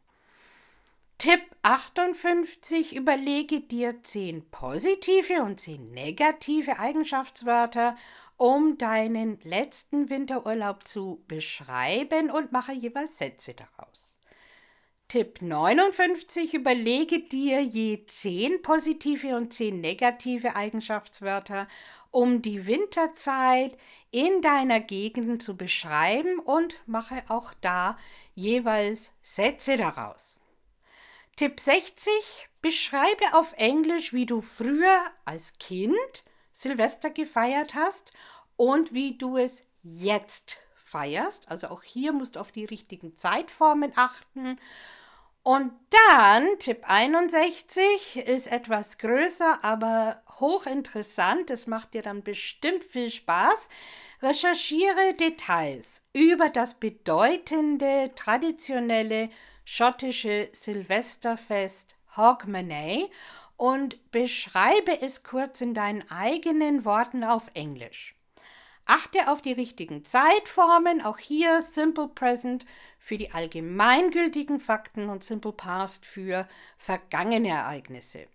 Tipp 1.18 1.42
58. 1.62 2.94
Überlege 2.94 3.62
dir 3.62 4.04
10 4.04 4.50
positive 4.50 5.42
und 5.42 5.60
10 5.60 5.92
negative 5.92 6.80
Eigenschaftswörter 6.80 7.96
um 8.44 8.78
deinen 8.78 9.40
letzten 9.44 10.10
Winterurlaub 10.10 10.86
zu 10.86 11.24
beschreiben 11.30 12.30
und 12.30 12.52
mache 12.52 12.74
jeweils 12.74 13.18
Sätze 13.18 13.54
daraus. 13.54 14.20
Tipp 15.08 15.42
59. 15.42 16.54
Überlege 16.54 17.20
dir 17.22 17.62
je 17.62 18.06
10 18.06 18.62
positive 18.62 19.38
und 19.38 19.54
10 19.54 19.80
negative 19.80 20.58
Eigenschaftswörter, 20.58 21.70
um 22.12 22.42
die 22.42 22.68
Winterzeit 22.68 23.78
in 24.12 24.42
deiner 24.42 24.82
Gegend 24.82 25.42
zu 25.42 25.56
beschreiben 25.56 26.38
und 26.40 26.76
mache 26.86 27.24
auch 27.30 27.54
da 27.62 27.98
jeweils 28.36 29.14
Sätze 29.22 29.78
daraus. 29.78 30.42
Tipp 31.38 31.62
60. 31.62 32.12
Beschreibe 32.62 33.36
auf 33.36 33.54
Englisch, 33.54 34.12
wie 34.12 34.26
du 34.26 34.42
früher 34.42 35.00
als 35.24 35.58
Kind 35.60 36.26
Silvester 36.54 37.10
gefeiert 37.10 37.74
hast 37.74 38.14
und 38.56 38.94
wie 38.94 39.18
du 39.18 39.38
es 39.38 39.66
jetzt 39.82 40.60
feierst. 40.76 41.50
Also 41.50 41.68
auch 41.68 41.84
hier 41.84 42.14
musst 42.14 42.36
du 42.36 42.40
auf 42.40 42.52
die 42.52 42.66
richtigen 42.66 43.18
Zeitformen 43.18 43.92
achten. 43.96 44.60
Und 45.42 45.74
dann 46.16 46.48
Tipp 46.60 46.84
61 46.84 48.16
ist 48.16 48.50
etwas 48.50 48.98
größer, 48.98 49.64
aber 49.64 50.22
hochinteressant. 50.40 51.50
Das 51.50 51.68
macht 51.68 51.94
dir 51.94 52.02
dann 52.02 52.24
bestimmt 52.24 52.86
viel 52.86 53.12
Spaß. 53.12 53.68
Recherchiere 54.22 55.16
Details 55.16 56.08
über 56.14 56.50
das 56.50 56.76
bedeutende 56.76 58.12
traditionelle 58.16 59.30
schottische 59.66 60.48
Silvesterfest 60.54 61.96
Hogmanay 62.16 63.10
und 63.58 64.12
beschreibe 64.12 65.02
es 65.02 65.24
kurz 65.24 65.60
in 65.62 65.74
deinen 65.74 66.10
eigenen 66.10 66.86
Worten 66.86 67.24
auf 67.24 67.44
Englisch. 67.54 68.16
Achte 68.86 69.30
auf 69.30 69.42
die 69.42 69.54
richtigen 69.54 70.04
Zeitformen, 70.04 71.02
auch 71.02 71.18
hier 71.18 71.62
Simple 71.62 72.10
Present 72.10 72.66
für 73.00 73.18
die 73.18 73.32
allgemeingültigen 73.32 74.60
Fakten 74.60 75.10
und 75.10 75.24
Simple 75.24 75.54
Past 75.54 76.06
für 76.06 76.48
vergangene 76.78 77.50
Ereignisse. 77.50 78.28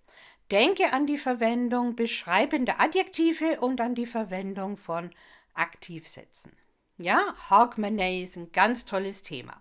Denke 0.50 0.92
an 0.92 1.06
die 1.06 1.18
Verwendung 1.18 1.94
beschreibender 1.96 2.80
Adjektive 2.80 3.60
und 3.60 3.80
an 3.80 3.94
die 3.94 4.06
Verwendung 4.06 4.78
von 4.78 5.10
Aktivsätzen. 5.52 6.56
Ja, 6.96 7.34
Hogmanay 7.50 8.24
ist 8.24 8.36
ein 8.36 8.50
ganz 8.52 8.84
tolles 8.86 9.22
Thema. 9.22 9.60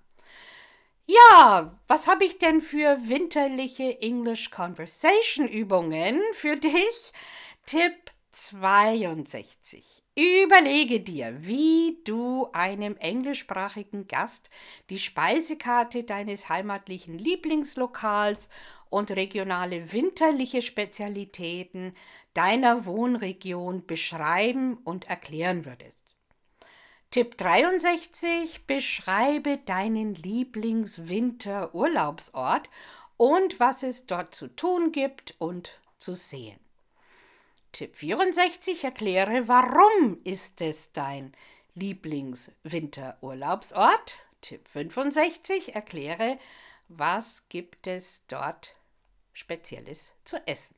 Ja, 1.05 1.77
was 1.87 2.07
habe 2.07 2.25
ich 2.25 2.37
denn 2.37 2.61
für 2.61 2.97
winterliche 3.07 4.01
English 4.01 4.51
Conversation 4.51 5.47
Übungen 5.47 6.21
für 6.33 6.55
dich? 6.55 7.13
Tipp 7.65 8.11
62. 8.31 9.96
Überlege 10.17 10.99
dir, 10.99 11.45
wie 11.45 11.99
du 12.03 12.49
einem 12.51 12.97
englischsprachigen 12.97 14.07
Gast 14.07 14.49
die 14.89 14.97
Speisekarte 14.97 16.05
deines 16.05 16.49
heimatlichen 16.49 17.19
Lieblingslokals 17.19 18.49
und 18.89 19.11
regionale 19.11 19.93
winterliche 19.93 20.63
Spezialitäten 20.63 21.93
deiner 22.33 22.87
Wohnregion 22.87 23.85
beschreiben 23.85 24.77
und 24.77 25.05
erklären 25.05 25.65
würdest. 25.65 26.03
Tipp 27.11 27.37
63. 27.37 28.65
Beschreibe 28.65 29.59
deinen 29.67 30.15
Lieblingswinterurlaubsort 30.15 32.71
und 33.17 33.59
was 33.59 33.83
es 33.83 34.07
dort 34.07 34.33
zu 34.33 34.47
tun 34.47 34.91
gibt 34.91 35.35
und 35.37 35.79
zu 35.99 36.15
sehen. 36.15 36.59
Tipp 37.77 37.95
64 37.95 38.83
erkläre, 38.85 39.47
warum 39.47 40.19
ist 40.23 40.61
es 40.61 40.93
dein 40.93 41.31
Lieblingswinterurlaubsort. 41.75 44.17
Tipp 44.41 44.67
65 44.67 45.75
erkläre, 45.75 46.39
was 46.87 47.47
gibt 47.49 47.85
es 47.85 48.25
dort 48.25 48.75
Spezielles 49.31 50.15
zu 50.23 50.37
essen. 50.47 50.73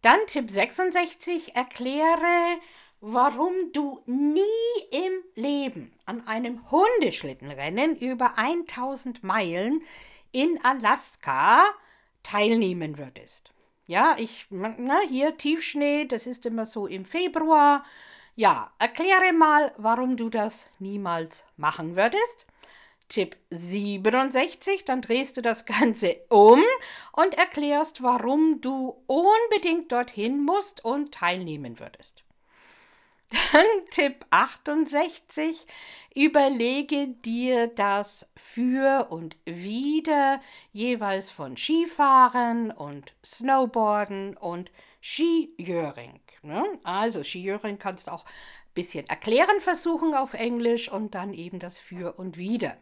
Dann 0.00 0.20
Tipp 0.28 0.48
66 0.48 1.56
erkläre, 1.56 2.60
warum 3.00 3.72
du 3.72 4.00
nie 4.06 4.44
im 4.92 5.24
Leben 5.34 5.92
an 6.06 6.24
einem 6.28 6.70
Hundeschlittenrennen 6.70 7.96
über 7.96 8.38
1000 8.38 9.24
Meilen 9.24 9.82
in 10.30 10.64
Alaska 10.64 11.64
teilnehmen 12.22 12.96
würdest. 12.96 13.53
Ja, 13.86 14.16
ich, 14.18 14.46
na, 14.50 15.00
hier 15.08 15.36
Tiefschnee, 15.36 16.06
das 16.06 16.26
ist 16.26 16.46
immer 16.46 16.64
so 16.64 16.86
im 16.86 17.04
Februar. 17.04 17.84
Ja, 18.34 18.72
erkläre 18.78 19.32
mal, 19.32 19.72
warum 19.76 20.16
du 20.16 20.30
das 20.30 20.66
niemals 20.78 21.44
machen 21.56 21.94
würdest. 21.94 22.46
Tipp 23.08 23.36
67, 23.50 24.84
dann 24.86 25.02
drehst 25.02 25.36
du 25.36 25.42
das 25.42 25.66
Ganze 25.66 26.16
um 26.30 26.62
und 27.12 27.34
erklärst, 27.34 28.02
warum 28.02 28.60
du 28.62 28.96
unbedingt 29.06 29.92
dorthin 29.92 30.42
musst 30.42 30.84
und 30.84 31.12
teilnehmen 31.12 31.78
würdest. 31.78 32.23
Dann 33.30 33.66
Tipp 33.90 34.24
68. 34.30 35.66
Überlege 36.14 37.08
dir 37.08 37.66
das 37.68 38.28
Für 38.36 39.08
und 39.10 39.36
Wider 39.44 40.40
jeweils 40.72 41.30
von 41.30 41.56
Skifahren 41.56 42.70
und 42.70 43.12
Snowboarden 43.24 44.36
und 44.36 44.70
Skijöring. 45.00 46.20
Ne? 46.42 46.64
Also 46.84 47.24
Skijöring 47.24 47.78
kannst 47.78 48.06
du 48.06 48.12
auch 48.12 48.24
ein 48.24 48.74
bisschen 48.74 49.08
erklären 49.08 49.60
versuchen 49.60 50.14
auf 50.14 50.34
Englisch 50.34 50.90
und 50.90 51.14
dann 51.14 51.34
eben 51.34 51.58
das 51.58 51.78
Für 51.78 52.12
und 52.18 52.36
Wider. 52.36 52.76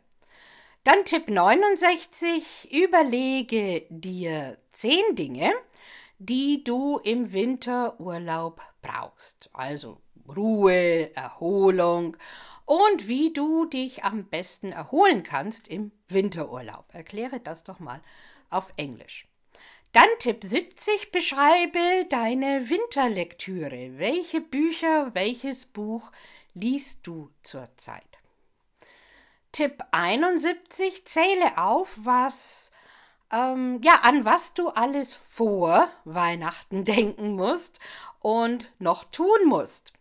Dann 0.84 1.04
Tipp 1.04 1.28
69. 1.28 2.68
Überlege 2.70 3.86
dir 3.88 4.58
zehn 4.72 5.14
Dinge, 5.14 5.52
die 6.18 6.64
du 6.64 6.98
im 6.98 7.32
Winterurlaub 7.32 8.60
brauchst. 8.82 9.48
Also 9.52 10.01
Ruhe, 10.28 11.14
Erholung 11.14 12.16
und 12.64 13.08
wie 13.08 13.32
du 13.32 13.64
dich 13.66 14.04
am 14.04 14.24
besten 14.24 14.72
erholen 14.72 15.22
kannst 15.22 15.68
im 15.68 15.92
Winterurlaub. 16.08 16.86
Erkläre 16.92 17.40
das 17.40 17.64
doch 17.64 17.80
mal 17.80 18.00
auf 18.50 18.72
Englisch. 18.76 19.26
Dann 19.92 20.08
Tipp 20.20 20.42
70, 20.42 21.12
beschreibe 21.12 22.06
deine 22.08 22.70
Winterlektüre. 22.70 23.98
Welche 23.98 24.40
Bücher, 24.40 25.14
welches 25.14 25.66
Buch 25.66 26.10
liest 26.54 27.06
du 27.06 27.30
zurzeit? 27.42 28.02
Tipp 29.52 29.82
71, 29.90 31.04
zähle 31.04 31.58
auf, 31.58 31.90
was 31.96 32.72
ähm, 33.32 33.80
ja, 33.82 34.00
an 34.02 34.24
was 34.24 34.54
du 34.54 34.68
alles 34.68 35.14
vor 35.14 35.88
Weihnachten 36.04 36.84
denken 36.86 37.32
musst 37.32 37.80
und 38.20 38.70
noch 38.78 39.04
tun 39.04 39.46
musst. 39.46 39.92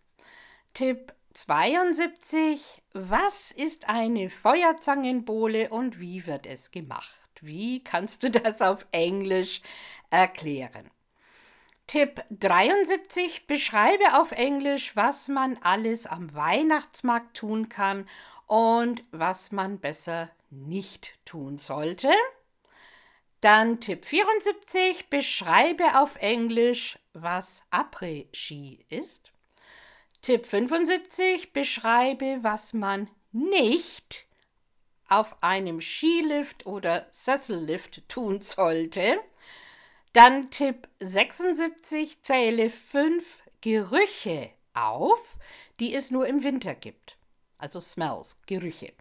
Tipp 0.73 1.13
72. 1.33 2.61
Was 2.93 3.51
ist 3.51 3.89
eine 3.89 4.29
Feuerzangenbowle 4.29 5.69
und 5.69 5.99
wie 5.99 6.25
wird 6.25 6.45
es 6.45 6.71
gemacht? 6.71 7.19
Wie 7.41 7.83
kannst 7.83 8.23
du 8.23 8.31
das 8.31 8.61
auf 8.61 8.85
Englisch 8.93 9.61
erklären? 10.11 10.89
Tipp 11.87 12.23
73. 12.29 13.47
Beschreibe 13.47 14.17
auf 14.17 14.31
Englisch, 14.31 14.95
was 14.95 15.27
man 15.27 15.57
alles 15.57 16.07
am 16.07 16.33
Weihnachtsmarkt 16.33 17.35
tun 17.35 17.67
kann 17.67 18.07
und 18.47 19.03
was 19.11 19.51
man 19.51 19.77
besser 19.77 20.29
nicht 20.51 21.19
tun 21.25 21.57
sollte. 21.57 22.11
Dann 23.41 23.81
Tipp 23.81 24.05
74. 24.05 25.09
Beschreibe 25.09 25.99
auf 25.99 26.15
Englisch, 26.15 26.97
was 27.11 27.61
Après-Ski 27.71 28.85
ist. 28.87 29.30
Tipp 30.21 30.45
75. 30.45 31.51
Beschreibe, 31.51 32.39
was 32.41 32.73
man 32.73 33.09
nicht 33.31 34.27
auf 35.09 35.41
einem 35.41 35.81
Skilift 35.81 36.65
oder 36.65 37.07
Sessellift 37.11 38.07
tun 38.07 38.39
sollte. 38.41 39.19
Dann 40.13 40.51
Tipp 40.51 40.87
76. 40.99 42.21
Zähle 42.21 42.69
fünf 42.69 43.25
Gerüche 43.61 44.51
auf, 44.73 45.37
die 45.79 45.93
es 45.95 46.11
nur 46.11 46.27
im 46.27 46.43
Winter 46.43 46.75
gibt. 46.75 47.17
Also 47.57 47.81
Smells, 47.81 48.39
Gerüche. 48.45 48.93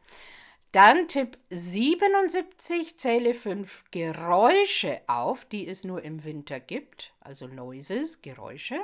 Dann 0.73 1.07
Tipp 1.09 1.37
77. 1.51 2.99
Zähle 2.99 3.35
fünf 3.35 3.85
Geräusche 3.91 5.01
auf, 5.07 5.45
die 5.45 5.67
es 5.67 5.85
nur 5.85 6.03
im 6.03 6.25
Winter 6.25 6.61
gibt. 6.61 7.13
Also 7.21 7.47
Noises, 7.47 8.23
Geräusche. 8.23 8.81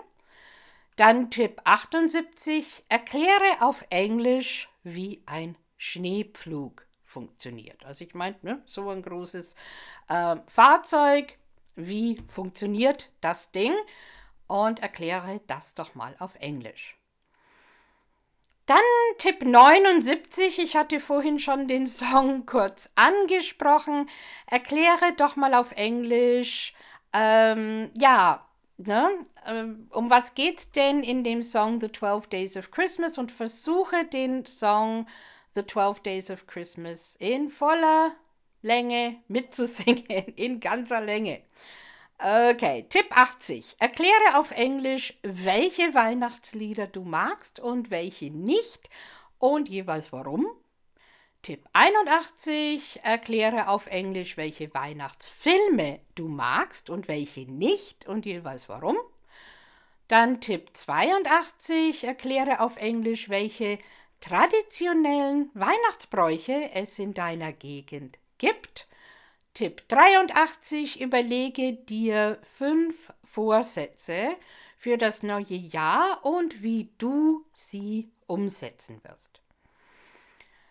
Dann 0.96 1.30
Tipp 1.30 1.61
78. 1.64 2.85
Erkläre 2.88 3.61
auf 3.61 3.85
Englisch, 3.90 4.68
wie 4.82 5.22
ein 5.26 5.56
Schneepflug 5.76 6.87
funktioniert. 7.04 7.85
Also 7.85 8.04
ich 8.04 8.14
meine, 8.14 8.37
ne, 8.42 8.62
so 8.64 8.88
ein 8.90 9.02
großes 9.02 9.54
äh, 10.09 10.37
Fahrzeug, 10.46 11.35
wie 11.74 12.22
funktioniert 12.28 13.11
das 13.20 13.50
Ding? 13.52 13.74
Und 14.46 14.80
erkläre 14.80 15.40
das 15.48 15.74
doch 15.74 15.94
mal 15.94 16.14
auf 16.18 16.35
Englisch. 16.37 16.96
Dann 18.64 18.78
Tipp 19.18 19.44
79. 19.44 20.59
Ich 20.59 20.76
hatte 20.76 20.98
vorhin 20.98 21.38
schon 21.38 21.68
den 21.68 21.87
Song 21.87 22.46
kurz 22.46 22.90
angesprochen. 22.94 24.09
Erkläre 24.46 25.12
doch 25.16 25.37
mal 25.37 25.54
auf 25.54 25.72
Englisch, 25.72 26.74
ähm, 27.12 27.90
ja, 27.94 28.45
ne, 28.79 29.11
ähm, 29.47 29.89
um 29.93 30.11
was 30.11 30.35
geht's 30.35 30.71
denn 30.73 31.03
in 31.03 31.25
dem 31.25 31.43
Song 31.43 31.81
The 31.81 31.91
12 31.91 32.27
Days 32.29 32.57
of 32.57 32.71
Christmas 32.71 33.19
und 33.19 33.33
versuche 33.33 34.05
den 34.05 34.45
Song 34.47 35.07
The 35.55 35.67
12 35.67 36.01
Days 36.01 36.31
of 36.31 36.47
Christmas 36.47 37.17
in 37.17 37.51
voller 37.51 38.15
Länge 38.62 39.17
mitzusingen, 39.29 40.05
in 40.37 40.61
ganzer 40.61 41.01
Länge. 41.01 41.43
Okay, 42.19 42.87
Tipp 42.89 43.07
80. 43.11 43.77
Erkläre 43.79 44.39
auf 44.39 44.51
Englisch, 44.51 45.15
welche 45.23 45.93
Weihnachtslieder 45.95 46.87
du 46.87 47.03
magst 47.03 47.61
und 47.61 47.91
welche 47.91 48.31
nicht 48.31 48.89
und 49.39 49.69
jeweils 49.69 50.12
warum. 50.12 50.47
Tipp 51.42 51.64
81. 51.72 53.01
Erkläre 53.03 53.68
auf 53.68 53.87
Englisch, 53.87 54.37
welche 54.37 54.72
Weihnachtsfilme 54.75 56.01
du 56.14 56.29
magst 56.29 56.90
und 56.90 57.09
welche 57.09 57.51
nicht 57.51 58.07
und 58.07 58.27
jeweils 58.27 58.68
warum. 58.68 58.96
Dann 60.09 60.40
Tipp 60.40 60.70
82. 60.72 62.05
Erkläre 62.05 62.61
auf 62.61 62.77
Englisch, 62.77 63.29
welche 63.29 63.79
traditionellen 64.20 65.51
Weihnachtsbräuche 65.55 66.70
es 66.75 66.99
in 66.99 67.14
deiner 67.14 67.53
Gegend 67.53 68.18
gibt. 68.38 68.88
Tipp 69.55 69.88
83. 69.88 71.01
Überlege 71.01 71.72
dir 71.72 72.38
fünf 72.57 73.12
Vorsätze 73.25 74.37
für 74.77 74.99
das 74.99 75.22
neue 75.22 75.55
Jahr 75.55 76.25
und 76.25 76.62
wie 76.62 76.90
du 76.99 77.44
sie 77.53 78.11
umsetzen 78.27 79.03
wirst. 79.03 79.40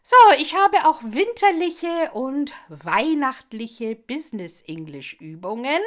So, 0.08 0.16
ich 0.38 0.54
habe 0.54 0.88
auch 0.88 1.02
winterliche 1.02 2.12
und 2.14 2.54
weihnachtliche 2.70 3.96
Business 3.96 4.62
English 4.68 5.18
Übungen. 5.20 5.82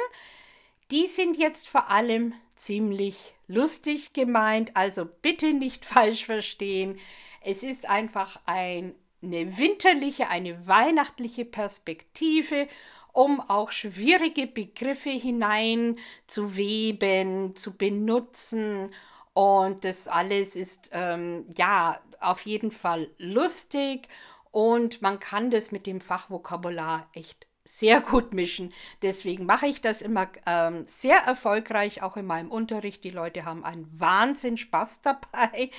Die 0.91 1.07
sind 1.07 1.37
jetzt 1.37 1.69
vor 1.69 1.89
allem 1.89 2.33
ziemlich 2.57 3.15
lustig 3.47 4.11
gemeint, 4.11 4.75
also 4.75 5.05
bitte 5.05 5.53
nicht 5.53 5.85
falsch 5.85 6.25
verstehen. 6.25 6.99
Es 7.39 7.63
ist 7.63 7.89
einfach 7.89 8.41
ein, 8.45 8.93
eine 9.23 9.57
winterliche, 9.57 10.27
eine 10.27 10.67
weihnachtliche 10.67 11.45
Perspektive, 11.45 12.67
um 13.13 13.39
auch 13.39 13.71
schwierige 13.71 14.47
Begriffe 14.47 15.11
hineinzuweben, 15.11 17.55
zu 17.55 17.77
benutzen. 17.77 18.91
Und 19.33 19.85
das 19.85 20.07
alles 20.07 20.55
ist 20.55 20.89
ähm, 20.91 21.45
ja 21.57 21.99
auf 22.19 22.41
jeden 22.41 22.71
Fall 22.71 23.09
lustig 23.17 24.07
und 24.51 25.01
man 25.01 25.19
kann 25.19 25.51
das 25.51 25.71
mit 25.71 25.85
dem 25.85 26.01
Fachvokabular 26.01 27.07
echt 27.13 27.47
sehr 27.65 28.01
gut 28.01 28.33
mischen. 28.33 28.73
Deswegen 29.01 29.45
mache 29.45 29.67
ich 29.67 29.81
das 29.81 30.01
immer 30.01 30.27
ähm, 30.45 30.85
sehr 30.87 31.17
erfolgreich, 31.17 32.01
auch 32.01 32.17
in 32.17 32.25
meinem 32.25 32.51
Unterricht. 32.51 33.03
Die 33.03 33.11
Leute 33.11 33.45
haben 33.45 33.63
einen 33.63 33.87
Wahnsinn 33.99 34.57
Spaß 34.57 35.01
dabei 35.01 35.69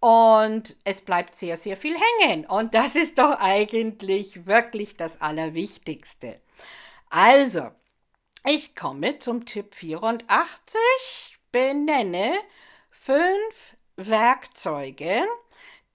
und 0.00 0.76
es 0.84 1.00
bleibt 1.00 1.38
sehr, 1.38 1.56
sehr 1.56 1.76
viel 1.76 1.96
hängen. 2.20 2.46
Und 2.46 2.74
das 2.74 2.94
ist 2.94 3.18
doch 3.18 3.40
eigentlich 3.40 4.46
wirklich 4.46 4.96
das 4.96 5.20
Allerwichtigste. 5.20 6.40
Also, 7.10 7.70
ich 8.46 8.76
komme 8.76 9.18
zum 9.18 9.46
Tipp 9.46 9.74
84. 9.74 10.78
Benenne 11.50 12.34
fünf 13.04 13.76
Werkzeuge, 13.96 15.26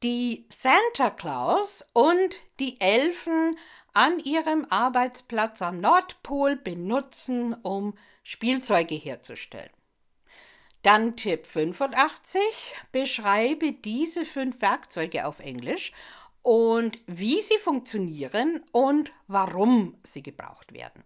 die 0.04 0.46
Santa 0.50 1.10
Claus 1.10 1.90
und 1.94 2.36
die 2.60 2.80
Elfen 2.80 3.58
an 3.94 4.20
ihrem 4.20 4.68
Arbeitsplatz 4.70 5.64
am 5.64 5.80
Nordpol 5.80 6.56
benutzen, 6.56 7.56
um 7.64 7.98
Spielzeuge 8.22 8.94
herzustellen. 8.94 9.72
Dann 10.84 11.16
Tipp 11.16 11.48
85. 11.48 12.42
Beschreibe 12.92 13.72
diese 13.72 14.24
fünf 14.24 14.62
Werkzeuge 14.62 15.26
auf 15.26 15.40
Englisch 15.40 15.94
und 16.44 17.00
wie 17.08 17.42
sie 17.42 17.58
funktionieren 17.58 18.64
und 18.72 19.12
warum 19.26 19.98
sie 20.04 20.22
gebraucht 20.22 20.74
werden. 20.74 21.04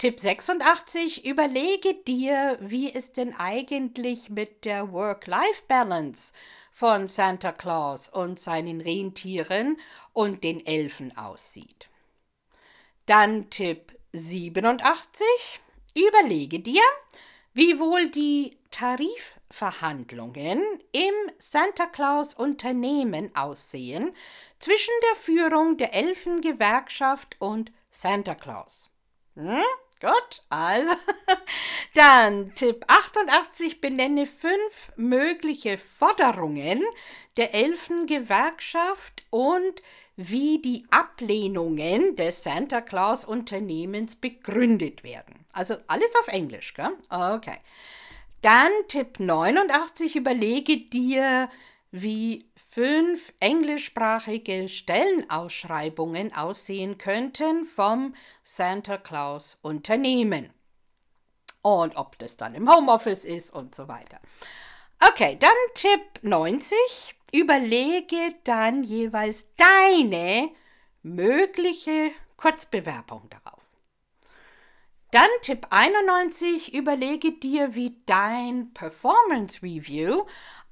Tipp 0.00 0.18
86. 0.18 1.26
Überlege 1.26 1.92
dir, 1.92 2.56
wie 2.58 2.90
es 2.90 3.12
denn 3.12 3.34
eigentlich 3.34 4.30
mit 4.30 4.64
der 4.64 4.92
Work-Life-Balance 4.92 6.32
von 6.72 7.06
Santa 7.06 7.52
Claus 7.52 8.08
und 8.08 8.40
seinen 8.40 8.80
Rentieren 8.80 9.78
und 10.14 10.42
den 10.42 10.64
Elfen 10.64 11.14
aussieht. 11.18 11.90
Dann 13.04 13.50
Tipp 13.50 13.94
87. 14.14 15.26
Überlege 15.94 16.60
dir, 16.60 16.80
wie 17.52 17.78
wohl 17.78 18.08
die 18.08 18.56
Tarifverhandlungen 18.70 20.62
im 20.92 21.14
Santa 21.36 21.84
Claus 21.84 22.32
Unternehmen 22.32 23.36
aussehen 23.36 24.14
zwischen 24.60 24.94
der 25.10 25.16
Führung 25.16 25.76
der 25.76 25.92
Elfengewerkschaft 25.92 27.36
und 27.38 27.70
Santa 27.90 28.34
Claus. 28.34 28.88
Hm? 29.34 29.62
Gut, 30.00 30.42
also 30.48 30.94
dann 31.94 32.54
Tipp 32.54 32.86
88, 32.88 33.82
benenne 33.82 34.26
fünf 34.26 34.92
mögliche 34.96 35.76
Forderungen 35.76 36.82
der 37.36 37.54
Elfengewerkschaft 37.54 39.24
und 39.28 39.82
wie 40.16 40.62
die 40.62 40.86
Ablehnungen 40.90 42.16
des 42.16 42.42
Santa 42.42 42.80
Claus 42.80 43.26
Unternehmens 43.26 44.16
begründet 44.16 45.04
werden. 45.04 45.44
Also 45.52 45.76
alles 45.86 46.14
auf 46.20 46.28
Englisch, 46.28 46.72
gell? 46.72 46.96
Okay. 47.10 47.58
Dann 48.40 48.72
Tipp 48.88 49.20
89, 49.20 50.16
überlege 50.16 50.78
dir, 50.78 51.50
wie 51.90 52.49
fünf 52.80 53.30
englischsprachige 53.40 54.66
Stellenausschreibungen 54.66 56.32
aussehen 56.32 56.96
könnten 56.96 57.66
vom 57.66 58.14
Santa 58.42 58.96
Claus 58.96 59.58
Unternehmen. 59.60 60.48
Und 61.60 61.94
ob 61.96 62.18
das 62.18 62.38
dann 62.38 62.54
im 62.54 62.74
Homeoffice 62.74 63.26
ist 63.26 63.52
und 63.52 63.74
so 63.74 63.86
weiter. 63.86 64.18
Okay, 64.98 65.36
dann 65.38 65.50
Tipp 65.74 66.00
90. 66.22 66.74
Überlege 67.34 68.34
dann 68.44 68.82
jeweils 68.82 69.46
deine 69.56 70.48
mögliche 71.02 72.12
Kurzbewerbung 72.38 73.28
darauf. 73.28 73.70
Dann 75.12 75.28
Tipp 75.42 75.66
91. 75.70 76.72
Überlege 76.72 77.32
dir, 77.32 77.74
wie 77.74 78.00
dein 78.06 78.72
Performance 78.72 79.60
Review 79.60 80.24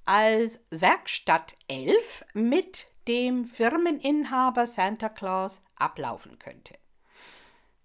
als 0.09 0.59
Werkstattelf 0.71 2.25
mit 2.33 2.87
dem 3.07 3.44
Firmeninhaber 3.44 4.66
Santa 4.66 5.11
Claus 5.11 5.61
ablaufen 5.77 6.38
könnte. 6.38 6.77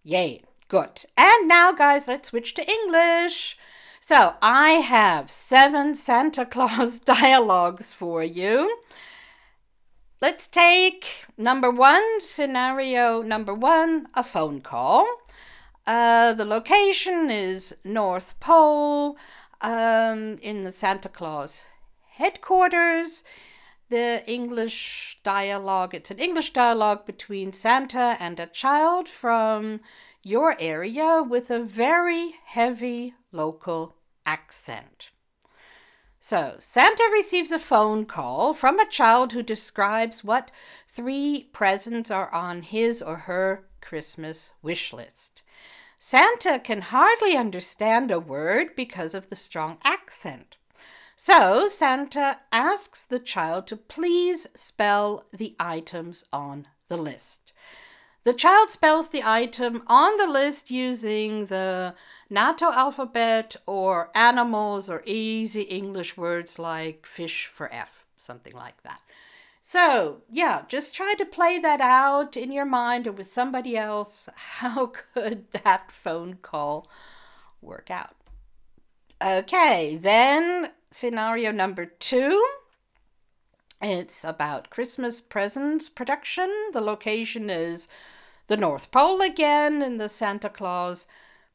Yay, 0.03 0.41
good. 0.69 1.05
And 1.17 1.49
now, 1.49 1.73
guys, 1.73 2.07
let's 2.07 2.29
switch 2.29 2.53
to 2.53 2.62
English. 2.62 3.57
So, 3.99 4.36
I 4.41 4.81
have 4.81 5.29
seven 5.29 5.95
Santa 5.95 6.45
Claus 6.45 6.99
dialogues 7.05 7.91
for 7.91 8.23
you. 8.23 8.69
Let's 10.21 10.47
take 10.47 11.25
number 11.38 11.71
one, 11.71 12.21
scenario 12.21 13.21
number 13.21 13.53
one, 13.53 14.07
a 14.13 14.23
phone 14.23 14.62
call. 14.62 15.05
Uh, 15.86 16.31
the 16.31 16.45
location 16.45 17.29
is 17.29 17.75
North 17.83 18.39
Pole 18.39 19.17
um, 19.59 20.38
in 20.41 20.63
the 20.63 20.71
Santa 20.71 21.09
Claus 21.09 21.63
headquarters. 22.13 23.23
The 23.89 24.23
English 24.28 25.19
dialogue, 25.23 25.93
it's 25.93 26.12
an 26.12 26.19
English 26.19 26.54
dialogue 26.54 27.06
between 27.06 27.54
Santa 27.54 28.17
and 28.19 28.39
a 28.39 28.47
child 28.47 29.08
from 29.10 29.82
your 30.23 30.56
area 30.60 31.21
with 31.21 31.52
a 31.52 31.60
very 31.60 32.36
heavy 32.45 33.13
local 33.32 33.95
accent. 34.26 35.10
So, 36.19 36.56
Santa 36.60 37.04
receives 37.12 37.52
a 37.52 37.60
phone 37.60 38.06
call 38.06 38.54
from 38.54 38.80
a 38.80 38.89
child 38.89 39.34
who 39.34 39.43
describes 39.43 40.23
what 40.23 40.52
three 40.88 41.49
presents 41.52 42.10
are 42.10 42.34
on 42.34 42.62
his 42.62 43.02
or 43.02 43.17
her 43.17 43.65
Christmas 43.82 44.54
wish 44.62 44.93
list. 44.93 45.43
Santa 45.99 46.60
can 46.60 46.82
hardly 46.82 47.36
understand 47.36 48.10
a 48.10 48.19
word 48.19 48.76
because 48.76 49.13
of 49.13 49.30
the 49.30 49.36
strong 49.36 49.78
accent. 49.84 50.56
So 51.25 51.69
Santa 51.69 52.39
asks 52.51 53.05
the 53.05 53.17
child 53.17 53.65
to 53.67 53.77
please 53.77 54.45
spell 54.55 55.23
the 55.31 55.55
items 55.57 56.25
on 56.33 56.67
the 56.89 56.97
list. 56.97 57.53
The 58.25 58.33
child 58.33 58.69
spells 58.69 59.09
the 59.09 59.23
item 59.23 59.83
on 59.88 60.17
the 60.17 60.27
list 60.27 60.69
using 60.69 61.45
the 61.45 61.95
NATO 62.29 62.73
alphabet 62.73 63.55
or 63.65 64.12
animals 64.13 64.89
or 64.89 65.01
easy 65.05 65.62
English 65.62 66.17
words 66.17 66.59
like 66.59 67.05
fish 67.05 67.45
for 67.45 67.73
F, 67.73 68.03
something 68.17 68.53
like 68.53 68.83
that. 68.83 68.99
So, 69.62 70.23
yeah, 70.29 70.63
just 70.67 70.93
try 70.93 71.13
to 71.17 71.25
play 71.25 71.57
that 71.57 71.79
out 71.79 72.36
in 72.36 72.51
your 72.51 72.65
mind 72.65 73.07
or 73.07 73.13
with 73.13 73.31
somebody 73.31 73.77
else. 73.77 74.27
How 74.36 74.91
could 75.13 75.49
that 75.53 75.89
phone 75.89 76.39
call 76.41 76.89
work 77.62 77.89
out? 77.89 78.17
Okay, 79.23 79.95
then 79.95 80.71
scenario 80.93 81.51
number 81.51 81.86
two. 81.86 82.45
It's 83.82 84.23
about 84.23 84.69
Christmas 84.69 85.19
presents 85.19 85.89
production. 85.89 86.49
The 86.71 86.82
location 86.82 87.49
is 87.49 87.88
the 88.47 88.58
North 88.58 88.91
Pole 88.91 89.21
again 89.21 89.82
in 89.82 89.97
the 89.97 90.08
Santa 90.08 90.49
Claus 90.49 91.08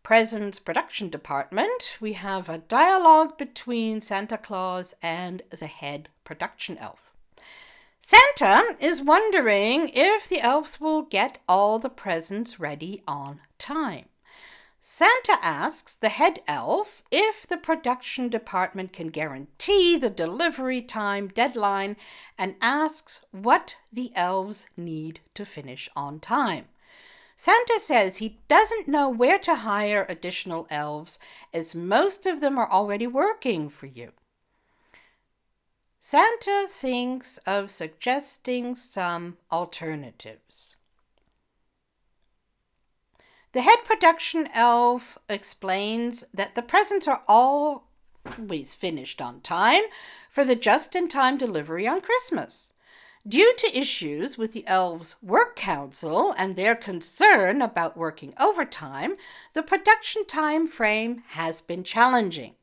presents 0.09 0.59
production 0.59 1.11
department, 1.11 1.98
we 2.01 2.14
have 2.14 2.48
a 2.48 2.57
dialogue 2.57 3.37
between 3.37 4.01
Santa 4.01 4.38
Claus 4.38 4.94
and 5.03 5.42
the 5.51 5.66
head 5.66 6.09
production 6.24 6.79
elf. 6.79 7.12
Santa 8.01 8.74
is 8.81 9.03
wondering 9.03 9.90
if 9.92 10.27
the 10.27 10.40
elves 10.40 10.81
will 10.81 11.03
get 11.03 11.37
all 11.46 11.79
the 11.79 11.90
presents 11.90 12.59
ready 12.59 13.03
on 13.07 13.42
time. 13.59 14.07
Santa 14.90 15.38
asks 15.42 15.94
the 15.94 16.09
head 16.09 16.42
elf 16.48 17.03
if 17.11 17.46
the 17.46 17.59
production 17.59 18.31
department 18.31 18.90
can 18.90 19.09
guarantee 19.09 19.98
the 19.98 20.09
delivery 20.09 20.81
time 20.81 21.29
deadline 21.29 21.94
and 22.38 22.57
asks 22.62 23.20
what 23.31 23.77
the 23.92 24.11
elves 24.16 24.66
need 24.79 25.20
to 25.35 25.44
finish 25.44 25.90
on 25.94 26.20
time. 26.20 26.68
Santa 27.37 27.79
says 27.79 28.16
he 28.16 28.40
doesn't 28.48 28.88
know 28.88 29.11
where 29.11 29.38
to 29.38 29.57
hire 29.57 30.07
additional 30.09 30.66
elves 30.70 31.18
as 31.53 31.74
most 31.74 32.24
of 32.24 32.40
them 32.40 32.57
are 32.57 32.72
already 32.72 33.07
working 33.07 33.68
for 33.68 33.85
you. 33.85 34.12
Santa 36.01 36.66
thinks 36.66 37.37
of 37.44 37.70
suggesting 37.70 38.74
some 38.74 39.37
alternatives. 39.53 40.77
The 43.59 43.62
head 43.62 43.85
production 43.85 44.49
elf 44.55 45.18
explains 45.29 46.23
that 46.33 46.55
the 46.55 46.62
presents 46.62 47.09
are 47.09 47.25
always 47.27 48.73
finished 48.73 49.21
on 49.21 49.40
time 49.40 49.83
for 50.31 50.44
the 50.44 50.55
just 50.55 50.94
in 50.94 51.09
time 51.09 51.37
delivery 51.37 51.85
on 51.85 52.01
Christmas. 52.01 52.73
Due 53.27 53.53
to 53.59 53.77
issues 53.77 54.38
with 54.38 54.53
the 54.53 54.64
elves' 54.68 55.16
work 55.21 55.57
council 55.57 56.33
and 56.38 56.55
their 56.55 56.77
concern 56.77 57.61
about 57.61 57.97
working 57.97 58.33
overtime, 58.38 59.16
the 59.55 59.64
production 59.64 60.25
time 60.25 60.68
frame 60.68 61.25
has 61.31 61.61
been 61.61 61.83
challenging. 61.83 62.55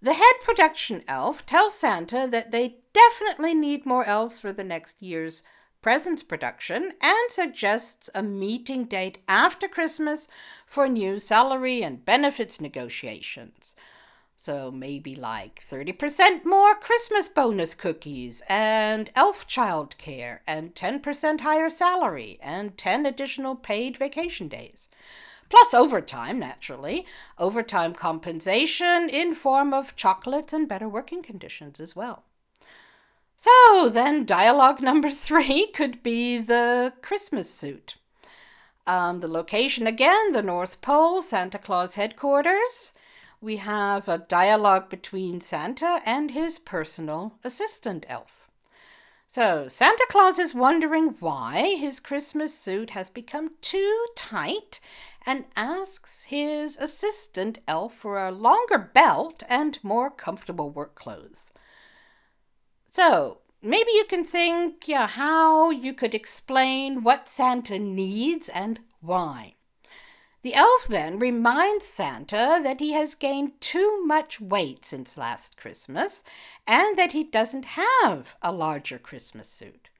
The 0.00 0.14
head 0.14 0.36
production 0.44 1.02
elf 1.08 1.44
tells 1.46 1.74
Santa 1.74 2.28
that 2.30 2.52
they 2.52 2.76
definitely 2.92 3.54
need 3.54 3.84
more 3.84 4.04
elves 4.04 4.38
for 4.38 4.52
the 4.52 4.62
next 4.62 5.02
year's 5.02 5.42
presents 5.82 6.22
production 6.22 6.92
and 7.00 7.30
suggests 7.30 8.10
a 8.14 8.22
meeting 8.22 8.84
date 8.84 9.18
after 9.26 9.66
Christmas 9.66 10.28
for 10.66 10.88
new 10.88 11.18
salary 11.18 11.82
and 11.82 12.04
benefits 12.04 12.60
negotiations. 12.60 13.74
So 14.36 14.70
maybe 14.70 15.14
like 15.14 15.62
30% 15.70 16.44
more 16.44 16.74
Christmas 16.74 17.28
bonus 17.28 17.74
cookies 17.74 18.42
and 18.48 19.10
elf 19.14 19.46
childcare 19.46 20.40
and 20.46 20.74
10% 20.74 21.40
higher 21.40 21.68
salary 21.68 22.38
and 22.42 22.76
10 22.78 23.04
additional 23.04 23.54
paid 23.54 23.96
vacation 23.96 24.48
days. 24.48 24.88
Plus 25.50 25.74
overtime, 25.74 26.38
naturally, 26.38 27.04
overtime 27.36 27.94
compensation 27.94 29.08
in 29.10 29.34
form 29.34 29.74
of 29.74 29.96
chocolates 29.96 30.52
and 30.52 30.68
better 30.68 30.88
working 30.88 31.22
conditions 31.22 31.80
as 31.80 31.94
well. 31.96 32.24
So 33.42 33.88
then, 33.88 34.26
dialogue 34.26 34.82
number 34.82 35.10
three 35.26 35.68
could 35.68 36.02
be 36.02 36.36
the 36.36 36.92
Christmas 37.00 37.48
suit. 37.48 37.96
Um, 38.86 39.20
the 39.20 39.28
location 39.28 39.86
again, 39.86 40.32
the 40.32 40.42
North 40.42 40.82
Pole, 40.82 41.22
Santa 41.22 41.58
Claus 41.58 41.94
headquarters. 41.94 42.92
We 43.40 43.56
have 43.56 44.08
a 44.08 44.18
dialogue 44.18 44.90
between 44.90 45.40
Santa 45.40 46.02
and 46.04 46.32
his 46.32 46.58
personal 46.58 47.38
assistant 47.42 48.04
elf. 48.10 48.46
So, 49.26 49.68
Santa 49.68 50.06
Claus 50.10 50.38
is 50.38 50.54
wondering 50.54 51.16
why 51.18 51.76
his 51.76 51.98
Christmas 51.98 52.52
suit 52.52 52.90
has 52.90 53.08
become 53.08 53.52
too 53.62 54.06
tight 54.16 54.80
and 55.24 55.46
asks 55.56 56.24
his 56.24 56.76
assistant 56.76 57.60
elf 57.66 57.94
for 57.94 58.22
a 58.22 58.32
longer 58.32 58.90
belt 58.92 59.44
and 59.48 59.78
more 59.82 60.10
comfortable 60.10 60.68
work 60.68 60.94
clothes. 60.94 61.49
So 62.90 63.38
maybe 63.62 63.92
you 63.92 64.04
can 64.04 64.24
think 64.24 64.88
yeah, 64.88 65.06
how 65.06 65.70
you 65.70 65.94
could 65.94 66.14
explain 66.14 67.04
what 67.04 67.28
Santa 67.28 67.78
needs 67.78 68.48
and 68.48 68.80
why. 69.00 69.54
The 70.42 70.54
elf 70.54 70.88
then 70.88 71.18
reminds 71.18 71.86
Santa 71.86 72.60
that 72.62 72.80
he 72.80 72.92
has 72.92 73.14
gained 73.14 73.60
too 73.60 74.04
much 74.04 74.40
weight 74.40 74.84
since 74.86 75.18
last 75.18 75.56
Christmas 75.56 76.24
and 76.66 76.96
that 76.96 77.12
he 77.12 77.22
doesn't 77.22 77.76
have 77.76 78.34
a 78.42 78.50
larger 78.50 78.98
Christmas 78.98 79.48
suit. 79.48 79.90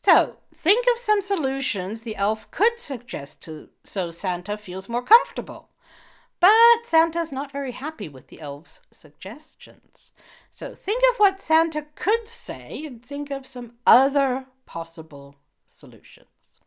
So, 0.00 0.36
think 0.54 0.86
of 0.92 1.00
some 1.00 1.20
solutions 1.20 2.02
the 2.02 2.16
elf 2.16 2.50
could 2.50 2.78
suggest 2.78 3.42
to 3.42 3.68
so 3.82 4.10
Santa 4.10 4.56
feels 4.56 4.88
more 4.88 5.02
comfortable. 5.02 5.70
But 6.44 6.84
Santa's 6.84 7.32
not 7.32 7.52
very 7.52 7.72
happy 7.72 8.06
with 8.06 8.26
the 8.28 8.38
elves' 8.38 8.82
suggestions. 8.90 10.12
So 10.50 10.74
think 10.74 11.02
of 11.10 11.16
what 11.18 11.40
Santa 11.40 11.86
could 11.94 12.28
say 12.28 12.84
and 12.84 13.02
think 13.02 13.30
of 13.30 13.46
some 13.46 13.78
other 13.86 14.44
possible 14.66 15.36
solutions. 15.66 16.60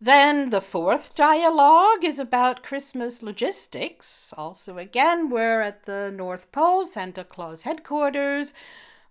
Then 0.00 0.48
the 0.48 0.62
fourth 0.62 1.14
dialogue 1.14 2.06
is 2.06 2.18
about 2.18 2.62
Christmas 2.62 3.22
logistics. 3.22 4.32
Also, 4.38 4.78
again, 4.78 5.28
we're 5.28 5.60
at 5.60 5.84
the 5.84 6.10
North 6.10 6.50
Pole, 6.52 6.86
Santa 6.86 7.24
Claus 7.24 7.64
headquarters. 7.64 8.54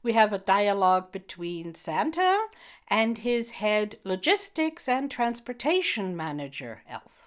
We 0.01 0.13
have 0.13 0.33
a 0.33 0.39
dialogue 0.39 1.11
between 1.11 1.75
Santa 1.75 2.47
and 2.87 3.19
his 3.19 3.51
head 3.51 3.99
logistics 4.03 4.89
and 4.89 5.11
transportation 5.11 6.17
manager, 6.17 6.81
Elf. 6.89 7.20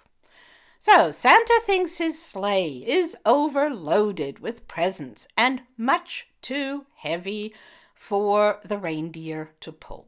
So 0.87 1.09
Santa 1.09 1.59
thinks 1.63 1.97
his 1.97 2.21
sleigh 2.21 2.83
is 2.85 3.17
overloaded 3.25 4.37
with 4.37 4.67
presents 4.67 5.27
and 5.35 5.63
much 5.77 6.27
too 6.43 6.85
heavy 6.97 7.55
for 7.95 8.59
the 8.63 8.77
reindeer 8.77 9.49
to 9.61 9.71
pull. 9.71 10.05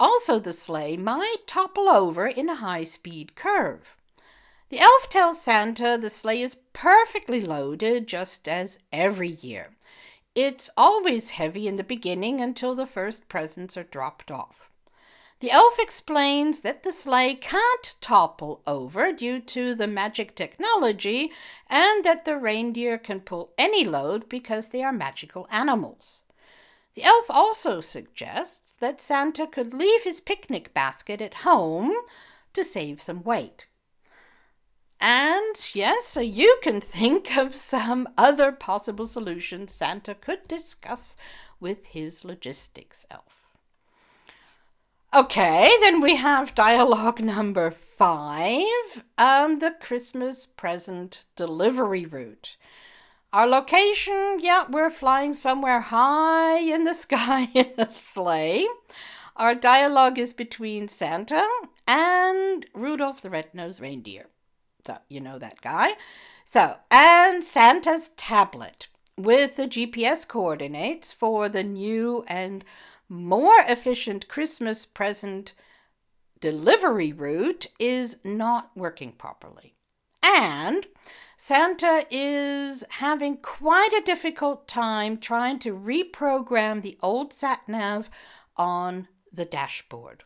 Also, 0.00 0.40
the 0.40 0.52
sleigh 0.52 0.96
might 0.96 1.46
topple 1.46 1.88
over 1.88 2.26
in 2.26 2.48
a 2.48 2.56
high 2.56 2.82
speed 2.82 3.36
curve. 3.36 3.94
The 4.70 4.80
elf 4.80 5.08
tells 5.08 5.40
Santa 5.40 5.96
the 5.96 6.10
sleigh 6.10 6.42
is 6.42 6.56
perfectly 6.72 7.44
loaded 7.44 8.08
just 8.08 8.48
as 8.48 8.80
every 8.92 9.38
year. 9.40 9.76
It's 10.34 10.70
always 10.76 11.30
heavy 11.30 11.68
in 11.68 11.76
the 11.76 11.84
beginning 11.84 12.40
until 12.40 12.74
the 12.74 12.84
first 12.84 13.28
presents 13.28 13.76
are 13.76 13.84
dropped 13.84 14.32
off. 14.32 14.69
The 15.40 15.50
elf 15.50 15.78
explains 15.78 16.60
that 16.60 16.82
the 16.82 16.92
sleigh 16.92 17.34
can't 17.34 17.94
topple 18.02 18.60
over 18.66 19.10
due 19.10 19.40
to 19.40 19.74
the 19.74 19.86
magic 19.86 20.36
technology 20.36 21.32
and 21.66 22.04
that 22.04 22.26
the 22.26 22.36
reindeer 22.36 22.98
can 22.98 23.22
pull 23.22 23.54
any 23.56 23.82
load 23.82 24.28
because 24.28 24.68
they 24.68 24.82
are 24.82 24.92
magical 24.92 25.48
animals. 25.50 26.24
The 26.92 27.04
elf 27.04 27.30
also 27.30 27.80
suggests 27.80 28.72
that 28.80 29.00
Santa 29.00 29.46
could 29.46 29.72
leave 29.72 30.02
his 30.02 30.20
picnic 30.20 30.74
basket 30.74 31.22
at 31.22 31.34
home 31.34 31.94
to 32.52 32.62
save 32.62 33.00
some 33.00 33.22
weight. 33.22 33.66
And 35.00 35.56
yes, 35.72 36.06
so 36.06 36.20
you 36.20 36.58
can 36.62 36.80
think 36.82 37.38
of 37.38 37.54
some 37.54 38.10
other 38.18 38.52
possible 38.52 39.06
solutions 39.06 39.72
Santa 39.72 40.14
could 40.14 40.46
discuss 40.46 41.16
with 41.58 41.86
his 41.86 42.26
logistics 42.26 43.06
elf. 43.10 43.39
Okay, 45.12 45.68
then 45.80 46.00
we 46.00 46.14
have 46.14 46.54
dialogue 46.54 47.18
number 47.24 47.72
five 47.72 48.64
um, 49.18 49.58
the 49.58 49.74
Christmas 49.80 50.46
present 50.46 51.24
delivery 51.34 52.06
route. 52.06 52.56
Our 53.32 53.48
location, 53.48 54.38
yeah, 54.38 54.66
we're 54.70 54.88
flying 54.88 55.34
somewhere 55.34 55.80
high 55.80 56.60
in 56.60 56.84
the 56.84 56.94
sky 57.06 57.48
in 57.54 57.72
a 57.76 57.90
sleigh. 57.90 58.68
Our 59.34 59.56
dialogue 59.56 60.16
is 60.16 60.32
between 60.32 60.86
Santa 60.86 61.44
and 61.88 62.64
Rudolph 62.72 63.20
the 63.20 63.30
Red-Nosed 63.30 63.80
Reindeer. 63.80 64.26
So, 64.86 64.98
you 65.08 65.20
know 65.20 65.40
that 65.40 65.60
guy. 65.60 65.94
So, 66.44 66.76
and 66.88 67.42
Santa's 67.42 68.10
tablet 68.16 68.86
with 69.16 69.56
the 69.56 69.66
GPS 69.66 70.26
coordinates 70.26 71.12
for 71.12 71.48
the 71.48 71.64
new 71.64 72.24
and 72.28 72.64
more 73.10 73.58
efficient 73.66 74.28
Christmas 74.28 74.86
present 74.86 75.52
delivery 76.40 77.12
route 77.12 77.66
is 77.78 78.18
not 78.24 78.70
working 78.74 79.12
properly. 79.12 79.74
And 80.22 80.86
Santa 81.36 82.06
is 82.10 82.84
having 82.88 83.38
quite 83.38 83.92
a 83.92 84.04
difficult 84.04 84.68
time 84.68 85.18
trying 85.18 85.58
to 85.60 85.74
reprogram 85.74 86.82
the 86.82 86.98
old 87.02 87.32
sat 87.32 87.68
nav 87.68 88.08
on 88.56 89.08
the 89.32 89.44
dashboard. 89.44 90.22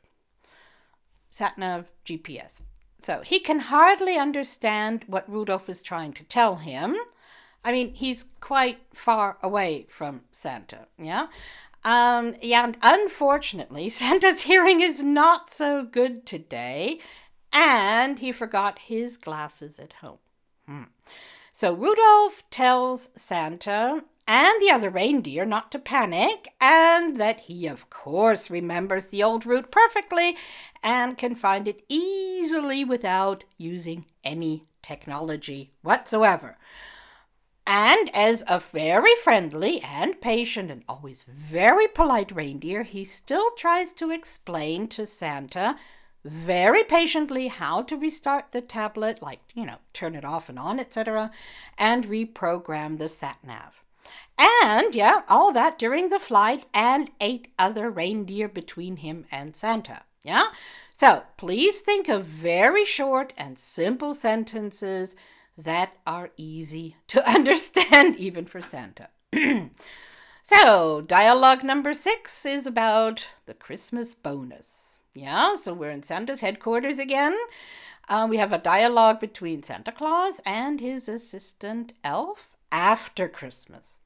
Sat 1.30 1.56
nav 1.56 1.86
GPS. 2.04 2.60
So 3.00 3.20
he 3.20 3.40
can 3.40 3.60
hardly 3.60 4.16
understand 4.16 5.04
what 5.06 5.30
Rudolph 5.30 5.68
is 5.68 5.82
trying 5.82 6.12
to 6.14 6.24
tell 6.24 6.56
him. 6.56 6.96
I 7.64 7.72
mean, 7.72 7.94
he's 7.94 8.26
quite 8.40 8.78
far 8.92 9.38
away 9.42 9.86
from 9.88 10.22
Santa, 10.32 10.86
yeah? 10.98 11.28
Um, 11.84 12.34
yeah, 12.40 12.72
unfortunately, 12.82 13.88
Santa's 13.90 14.42
hearing 14.42 14.80
is 14.80 15.02
not 15.02 15.50
so 15.50 15.84
good 15.84 16.26
today, 16.26 16.98
and 17.52 18.18
he 18.18 18.32
forgot 18.32 18.78
his 18.78 19.16
glasses 19.16 19.78
at 19.78 19.94
home. 19.94 20.18
Hmm. 20.66 20.82
So 21.52 21.72
Rudolph 21.72 22.42
tells 22.50 23.10
Santa 23.14 24.04
and 24.26 24.60
the 24.60 24.70
other 24.70 24.88
reindeer 24.88 25.44
not 25.44 25.70
to 25.72 25.78
panic, 25.78 26.48
and 26.60 27.20
that 27.20 27.40
he, 27.40 27.66
of 27.66 27.90
course, 27.90 28.50
remembers 28.50 29.08
the 29.08 29.22
old 29.22 29.44
route 29.44 29.70
perfectly 29.70 30.36
and 30.82 31.18
can 31.18 31.34
find 31.34 31.68
it 31.68 31.84
easily 31.88 32.84
without 32.84 33.44
using 33.58 34.06
any 34.24 34.64
technology 34.82 35.72
whatsoever. 35.82 36.56
And 37.66 38.14
as 38.14 38.44
a 38.46 38.60
very 38.60 39.14
friendly 39.22 39.80
and 39.80 40.20
patient 40.20 40.70
and 40.70 40.84
always 40.88 41.22
very 41.22 41.88
polite 41.88 42.30
reindeer, 42.30 42.82
he 42.82 43.04
still 43.04 43.50
tries 43.52 43.94
to 43.94 44.10
explain 44.10 44.86
to 44.88 45.06
Santa 45.06 45.78
very 46.24 46.82
patiently 46.82 47.48
how 47.48 47.82
to 47.82 47.96
restart 47.96 48.52
the 48.52 48.60
tablet, 48.60 49.22
like, 49.22 49.40
you 49.54 49.64
know, 49.64 49.76
turn 49.92 50.14
it 50.14 50.24
off 50.24 50.48
and 50.48 50.58
on, 50.58 50.78
etc., 50.78 51.30
and 51.78 52.06
reprogram 52.06 52.98
the 52.98 53.08
sat 53.08 53.38
nav. 53.42 53.82
And, 54.38 54.94
yeah, 54.94 55.22
all 55.28 55.52
that 55.52 55.78
during 55.78 56.08
the 56.08 56.18
flight 56.18 56.66
and 56.74 57.10
eight 57.20 57.48
other 57.58 57.90
reindeer 57.90 58.48
between 58.48 58.98
him 58.98 59.26
and 59.30 59.54
Santa. 59.54 60.02
Yeah? 60.22 60.48
So 60.94 61.24
please 61.36 61.80
think 61.80 62.08
of 62.08 62.24
very 62.24 62.84
short 62.84 63.32
and 63.36 63.58
simple 63.58 64.14
sentences 64.14 65.14
that 65.56 65.92
are 66.06 66.30
easy 66.36 66.96
to 67.08 67.28
understand, 67.34 68.16
even 68.16 68.44
for 68.46 68.60
Santa. 68.60 69.08
so, 70.42 71.00
dialogue 71.00 71.64
number 71.64 71.94
six 71.94 72.44
is 72.44 72.66
about 72.66 73.28
the 73.46 73.54
Christmas 73.54 74.14
bonus. 74.14 74.98
Yeah, 75.14 75.56
so 75.56 75.72
we're 75.72 75.90
in 75.90 76.02
Santa's 76.02 76.40
headquarters 76.40 76.98
again. 76.98 77.36
Uh, 78.08 78.26
we 78.28 78.36
have 78.36 78.52
a 78.52 78.58
dialogue 78.58 79.20
between 79.20 79.62
Santa 79.62 79.92
Claus 79.92 80.40
and 80.44 80.80
his 80.80 81.08
assistant 81.08 81.92
elf 82.02 82.48
after 82.70 83.28
Christmas. 83.28 84.00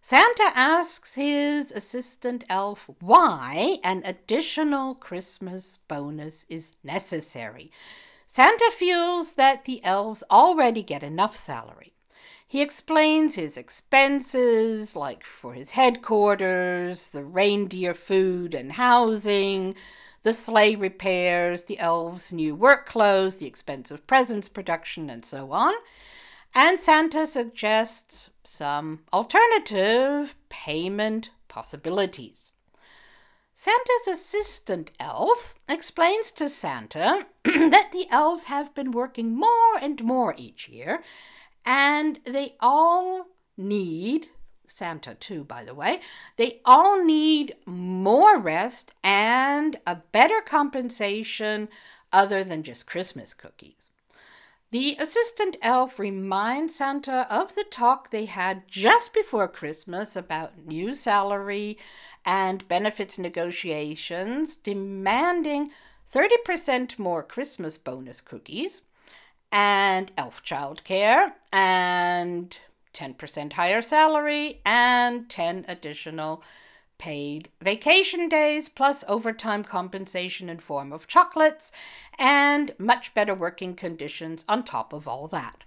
Santa 0.00 0.50
asks 0.54 1.14
his 1.14 1.72
assistant 1.72 2.44
elf 2.48 2.90
why 3.00 3.78
an 3.82 4.02
additional 4.04 4.94
Christmas 4.94 5.78
bonus 5.88 6.44
is 6.48 6.74
necessary. 6.84 7.70
Santa 8.34 8.68
feels 8.76 9.34
that 9.34 9.64
the 9.64 9.80
elves 9.84 10.24
already 10.28 10.82
get 10.82 11.04
enough 11.04 11.36
salary. 11.36 11.92
He 12.44 12.62
explains 12.62 13.36
his 13.36 13.56
expenses, 13.56 14.96
like 14.96 15.24
for 15.24 15.54
his 15.54 15.70
headquarters, 15.70 17.06
the 17.06 17.22
reindeer 17.22 17.94
food 17.94 18.52
and 18.52 18.72
housing, 18.72 19.76
the 20.24 20.32
sleigh 20.32 20.74
repairs, 20.74 21.62
the 21.62 21.78
elves' 21.78 22.32
new 22.32 22.56
work 22.56 22.86
clothes, 22.86 23.36
the 23.36 23.46
expensive 23.46 24.04
presents 24.08 24.48
production, 24.48 25.10
and 25.10 25.24
so 25.24 25.52
on. 25.52 25.74
And 26.56 26.80
Santa 26.80 27.28
suggests 27.28 28.30
some 28.42 29.04
alternative 29.12 30.34
payment 30.48 31.30
possibilities. 31.46 32.50
Santa's 33.56 34.08
assistant 34.08 34.90
elf 34.98 35.54
explains 35.68 36.32
to 36.32 36.48
Santa 36.48 37.26
that 37.44 37.90
the 37.92 38.08
elves 38.10 38.44
have 38.44 38.74
been 38.74 38.90
working 38.90 39.36
more 39.36 39.78
and 39.80 40.02
more 40.02 40.34
each 40.36 40.68
year, 40.68 41.04
and 41.64 42.18
they 42.24 42.56
all 42.58 43.28
need 43.56 44.28
Santa, 44.66 45.14
too, 45.14 45.44
by 45.44 45.62
the 45.62 45.74
way, 45.74 46.00
they 46.36 46.60
all 46.64 47.02
need 47.04 47.54
more 47.64 48.38
rest 48.40 48.92
and 49.04 49.78
a 49.86 49.96
better 49.96 50.40
compensation 50.40 51.68
other 52.12 52.42
than 52.42 52.64
just 52.64 52.86
Christmas 52.86 53.34
cookies. 53.34 53.90
The 54.74 54.96
assistant 54.98 55.56
elf 55.62 56.00
reminds 56.00 56.74
Santa 56.74 57.32
of 57.32 57.54
the 57.54 57.62
talk 57.62 58.10
they 58.10 58.24
had 58.24 58.66
just 58.66 59.14
before 59.14 59.46
Christmas 59.46 60.16
about 60.16 60.66
new 60.66 60.94
salary 60.94 61.78
and 62.24 62.66
benefits 62.66 63.16
negotiations 63.16 64.56
demanding 64.56 65.70
30% 66.12 66.98
more 66.98 67.22
Christmas 67.22 67.78
bonus 67.78 68.20
cookies 68.20 68.82
and 69.52 70.10
elf 70.18 70.42
childcare 70.42 71.34
and 71.52 72.58
10% 72.94 73.52
higher 73.52 73.80
salary 73.80 74.60
and 74.66 75.30
10 75.30 75.66
additional 75.68 76.42
paid 76.98 77.50
vacation 77.60 78.28
days 78.28 78.68
plus 78.68 79.04
overtime 79.08 79.64
compensation 79.64 80.48
in 80.48 80.58
form 80.58 80.92
of 80.92 81.06
chocolates 81.06 81.72
and 82.18 82.74
much 82.78 83.14
better 83.14 83.34
working 83.34 83.74
conditions 83.74 84.44
on 84.48 84.64
top 84.64 84.92
of 84.92 85.06
all 85.08 85.28
that. 85.28 85.64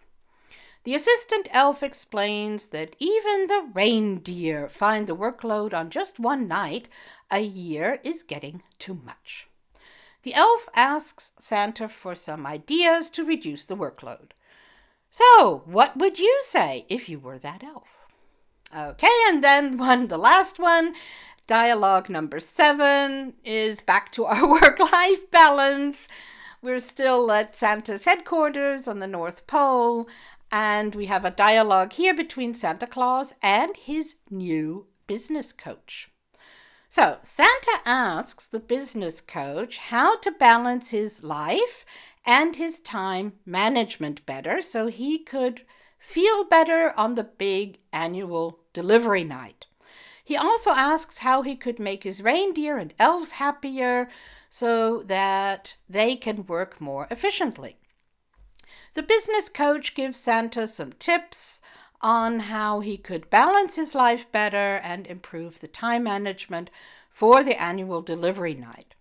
The 0.84 0.95
assistant 0.95 1.49
elf 1.51 1.84
explains 1.84 2.67
that 2.67 2.95
even 2.97 3.47
the 3.47 3.69
reindeer 3.73 4.69
find 4.69 5.05
the 5.05 5.15
workload 5.15 5.73
on 5.73 5.89
just 5.89 6.17
one 6.17 6.47
night 6.47 6.88
a 7.30 7.41
year 7.41 7.99
is 8.03 8.23
getting 8.23 8.63
too 8.80 8.93
much. 8.93 9.47
The 10.23 10.34
elf 10.34 10.69
asks 10.73 11.32
Santa 11.38 11.89
for 11.89 12.15
some 12.15 12.45
ideas 12.45 13.09
to 13.11 13.25
reduce 13.25 13.65
the 13.65 13.75
workload. 13.75 14.32
So, 15.11 15.63
what 15.65 15.97
would 15.97 16.19
you 16.19 16.39
say 16.43 16.86
if 16.89 17.09
you 17.09 17.19
were 17.19 17.39
that 17.39 17.63
elf? 17.63 17.96
Okay, 18.76 19.07
and 19.30 19.43
then 19.43 19.78
one, 19.78 20.07
the 20.07 20.18
last 20.18 20.59
one, 20.59 20.93
dialogue 21.47 22.09
number 22.09 22.39
seven 22.39 23.34
is 23.45 23.80
back 23.80 24.11
to 24.11 24.26
our 24.26 24.45
work 24.61 24.80
life 24.80 25.32
balance. 25.32 26.09
We're 26.61 26.80
still 26.80 27.32
at 27.32 27.55
Santa's 27.55 28.03
headquarters 28.03 28.88
on 28.88 28.99
the 28.99 29.07
North 29.07 29.47
Pole, 29.47 30.09
and 30.51 30.95
we 30.95 31.05
have 31.05 31.24
a 31.24 31.32
dialogue 31.32 31.93
here 31.93 32.13
between 32.13 32.53
Santa 32.53 32.88
Claus 32.88 33.34
and 33.41 33.78
his 33.78 34.18
new 34.30 34.88
business 35.07 35.53
coach. 35.53 36.09
So, 36.89 37.20
Santa 37.24 37.80
asks 37.86 38.47
the 38.47 38.59
business 38.59 39.22
coach 39.22 39.78
how 39.78 40.18
to 40.20 40.32
balance 40.32 40.89
his 40.89 41.24
life 41.24 41.86
and 42.26 42.55
his 42.57 42.82
time 42.82 43.34
management 43.45 44.26
better 44.26 44.61
so 44.61 44.88
he 44.88 45.20
could 45.20 45.61
feel 46.08 46.45
better 46.45 46.93
on 46.97 47.16
the 47.16 47.24
big 47.24 47.80
annual 47.91 48.58
delivery 48.72 49.26
night. 49.26 49.66
He 50.24 50.38
also 50.38 50.72
asks 50.72 51.20
how 51.20 51.41
he 51.41 51.55
could 51.55 51.80
make 51.80 52.03
his 52.03 52.24
reindeer 52.24 52.78
and 52.78 52.93
elves 52.97 53.34
happier 53.34 54.10
so 54.49 55.03
that 55.03 55.76
they 55.89 56.16
can 56.16 56.47
work 56.47 56.80
more 56.80 57.08
efficiently. 57.12 57.78
The 58.93 59.03
business 59.03 59.49
coach 59.49 59.95
gives 59.95 60.18
Santa 60.18 60.66
some 60.66 60.93
tips 60.93 61.60
on 62.01 62.39
how 62.39 62.80
he 62.80 62.97
could 62.97 63.30
balance 63.30 63.76
his 63.76 63.93
life 63.93 64.32
better 64.32 64.78
and 64.78 65.05
improve 65.08 65.60
the 65.60 65.68
time 65.68 66.03
management 66.03 66.70
for 67.10 67.43
the 67.43 67.62
annual 67.62 68.01
delivery 68.01 68.53
night. 68.53 68.95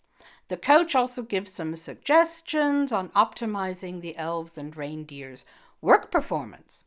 The 0.48 0.56
coach 0.56 0.96
also 0.96 1.22
gives 1.22 1.52
some 1.52 1.76
suggestions 1.76 2.90
on 2.90 3.10
optimizing 3.10 4.00
the 4.00 4.16
elves 4.16 4.58
and 4.58 4.76
reindeers' 4.76 5.44
work 5.80 6.10
performance. 6.10 6.84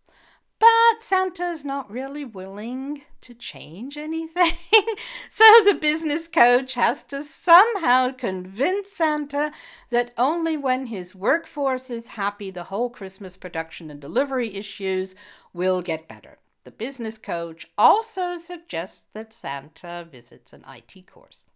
But 0.60 1.02
Santa's 1.02 1.64
not 1.64 1.90
really 1.90 2.26
willing 2.26 3.04
to 3.22 3.34
change 3.34 3.98
anything. 3.98 4.54
so 5.32 5.46
the 5.64 5.78
business 5.80 6.28
coach 6.28 6.74
has 6.74 7.04
to 7.06 7.24
somehow 7.24 8.12
convince 8.12 8.92
Santa 8.92 9.52
that 9.90 10.14
only 10.18 10.58
when 10.58 10.88
his 10.88 11.16
workforce 11.16 11.90
is 11.90 12.10
happy, 12.10 12.52
the 12.52 12.66
whole 12.66 12.90
Christmas 12.90 13.38
production 13.38 13.90
and 13.90 14.02
delivery 14.02 14.54
issues 14.54 15.16
will 15.54 15.82
get 15.82 16.10
better. 16.10 16.38
The 16.66 16.72
business 16.72 17.18
coach 17.18 17.68
also 17.78 18.36
suggests 18.36 19.08
that 19.14 19.34
Santa 19.34 20.06
visits 20.12 20.52
an 20.52 20.66
IT 20.68 21.08
course. 21.08 21.50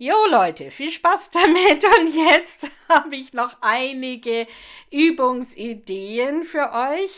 Jo 0.00 0.26
Leute, 0.28 0.72
viel 0.72 0.90
Spaß 0.90 1.30
damit 1.30 1.84
und 1.98 2.12
jetzt 2.12 2.68
habe 2.88 3.14
ich 3.14 3.32
noch 3.32 3.56
einige 3.60 4.48
Übungsideen 4.90 6.44
für 6.44 6.72
euch. 6.72 7.12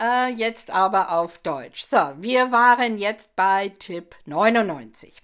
Äh, 0.00 0.32
jetzt 0.32 0.70
aber 0.70 1.12
auf 1.12 1.38
Deutsch. 1.38 1.86
So, 1.88 1.98
wir 2.18 2.52
waren 2.52 2.98
jetzt 2.98 3.34
bei 3.34 3.70
Tipp 3.70 4.14
99. 4.26 5.14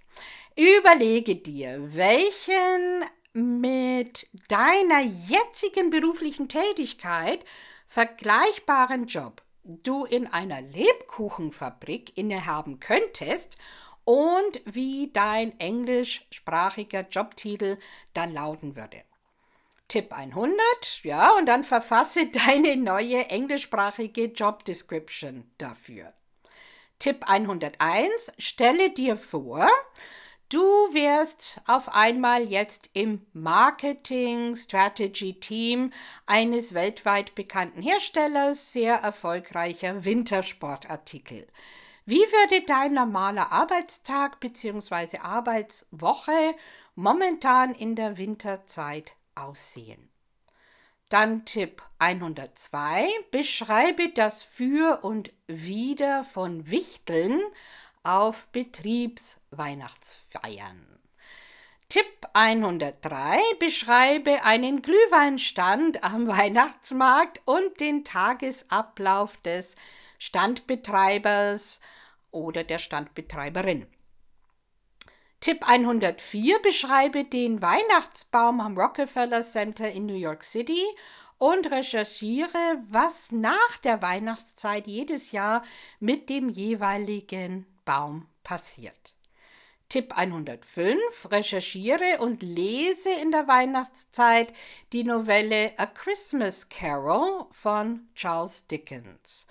Überlege 0.56 1.36
dir, 1.36 1.94
welchen 1.94 3.04
mit 3.34 4.28
deiner 4.48 5.00
jetzigen 5.00 5.90
beruflichen 5.90 6.48
Tätigkeit 6.48 7.40
vergleichbaren 7.88 9.06
Job 9.06 9.42
du 9.64 10.04
in 10.04 10.26
einer 10.26 10.60
Lebkuchenfabrik 10.60 12.16
innehaben 12.16 12.80
könntest 12.80 13.56
und 14.04 14.60
wie 14.64 15.10
dein 15.12 15.58
englischsprachiger 15.60 17.06
Jobtitel 17.08 17.78
dann 18.14 18.32
lauten 18.32 18.74
würde. 18.74 19.02
Tipp 19.92 20.10
100, 20.10 20.56
ja, 21.02 21.36
und 21.36 21.44
dann 21.44 21.64
verfasse 21.64 22.26
deine 22.46 22.78
neue 22.78 23.26
englischsprachige 23.26 24.24
Job 24.24 24.64
Description 24.64 25.44
dafür. 25.58 26.14
Tipp 26.98 27.28
101, 27.28 28.32
stelle 28.38 28.88
dir 28.88 29.18
vor, 29.18 29.68
Du 30.48 30.62
wirst 30.62 31.60
auf 31.66 31.90
einmal 31.90 32.44
jetzt 32.44 32.88
im 32.94 33.26
Marketing 33.34 34.56
Strategy 34.56 35.38
Team 35.38 35.92
eines 36.24 36.72
weltweit 36.72 37.34
bekannten 37.34 37.82
Herstellers 37.82 38.72
sehr 38.72 38.94
erfolgreicher 38.94 40.06
Wintersportartikel. 40.06 41.46
Wie 42.06 42.16
würde 42.16 42.64
dein 42.66 42.94
normaler 42.94 43.52
Arbeitstag 43.52 44.40
bzw. 44.40 45.18
Arbeitswoche 45.18 46.54
momentan 46.94 47.74
in 47.74 47.94
der 47.94 48.16
Winterzeit 48.16 49.12
aussehen? 49.34 50.08
Dann 51.08 51.44
Tipp 51.44 51.82
102. 51.98 53.06
Beschreibe 53.30 54.08
das 54.14 54.42
Für 54.42 55.04
und 55.04 55.30
Wider 55.46 56.24
von 56.24 56.70
Wichteln 56.70 57.40
auf 58.02 58.48
Betriebsweihnachtsfeiern. 58.48 60.86
Tipp 61.90 62.26
103. 62.32 63.38
Beschreibe 63.58 64.42
einen 64.44 64.80
Glühweinstand 64.80 66.02
am 66.02 66.26
Weihnachtsmarkt 66.28 67.42
und 67.44 67.78
den 67.80 68.04
Tagesablauf 68.04 69.36
des 69.42 69.76
Standbetreibers 70.18 71.82
oder 72.30 72.64
der 72.64 72.78
Standbetreiberin. 72.78 73.86
Tipp 75.42 75.68
104 75.68 76.60
beschreibe 76.60 77.24
den 77.24 77.60
Weihnachtsbaum 77.60 78.60
am 78.60 78.78
Rockefeller 78.78 79.42
Center 79.42 79.90
in 79.90 80.06
New 80.06 80.14
York 80.14 80.44
City 80.44 80.84
und 81.36 81.68
recherchiere, 81.68 82.80
was 82.88 83.32
nach 83.32 83.76
der 83.78 84.00
Weihnachtszeit 84.02 84.86
jedes 84.86 85.32
Jahr 85.32 85.64
mit 85.98 86.28
dem 86.28 86.48
jeweiligen 86.48 87.66
Baum 87.84 88.28
passiert. 88.44 89.16
Tipp 89.88 90.16
105. 90.16 91.00
Recherchiere 91.28 92.20
und 92.20 92.40
lese 92.40 93.10
in 93.10 93.32
der 93.32 93.48
Weihnachtszeit 93.48 94.52
die 94.92 95.02
Novelle 95.02 95.72
A 95.76 95.86
Christmas 95.86 96.68
Carol 96.68 97.46
von 97.50 98.06
Charles 98.14 98.68
Dickens. 98.68 99.48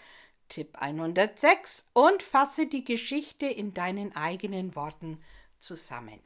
Tipp 0.47 0.69
106. 0.81 1.89
Und 1.91 2.23
fasse 2.23 2.67
die 2.67 2.85
Geschichte 2.85 3.47
in 3.47 3.73
deinen 3.73 4.15
eigenen 4.15 4.73
Worten 4.73 5.21
zusammen. 5.62 6.20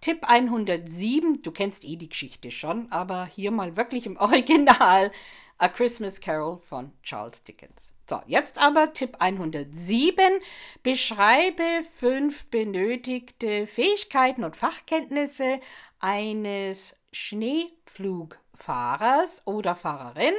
Tipp 0.00 0.28
107, 0.28 1.42
du 1.42 1.50
kennst 1.50 1.84
eh 1.84 1.96
die 1.96 2.08
Geschichte 2.08 2.50
schon, 2.50 2.90
aber 2.92 3.26
hier 3.26 3.50
mal 3.50 3.76
wirklich 3.76 4.06
im 4.06 4.16
Original 4.18 5.10
A 5.58 5.68
Christmas 5.68 6.20
Carol 6.20 6.58
von 6.58 6.92
Charles 7.02 7.44
Dickens. 7.44 7.90
So, 8.08 8.22
jetzt 8.26 8.58
aber 8.58 8.92
Tipp 8.92 9.16
107. 9.18 10.40
Beschreibe 10.82 11.84
fünf 11.98 12.46
benötigte 12.48 13.66
Fähigkeiten 13.66 14.44
und 14.44 14.56
Fachkenntnisse 14.56 15.58
eines 16.00 16.98
Schneepflugfahrers 17.12 19.46
oder 19.46 19.74
Fahrerin, 19.74 20.34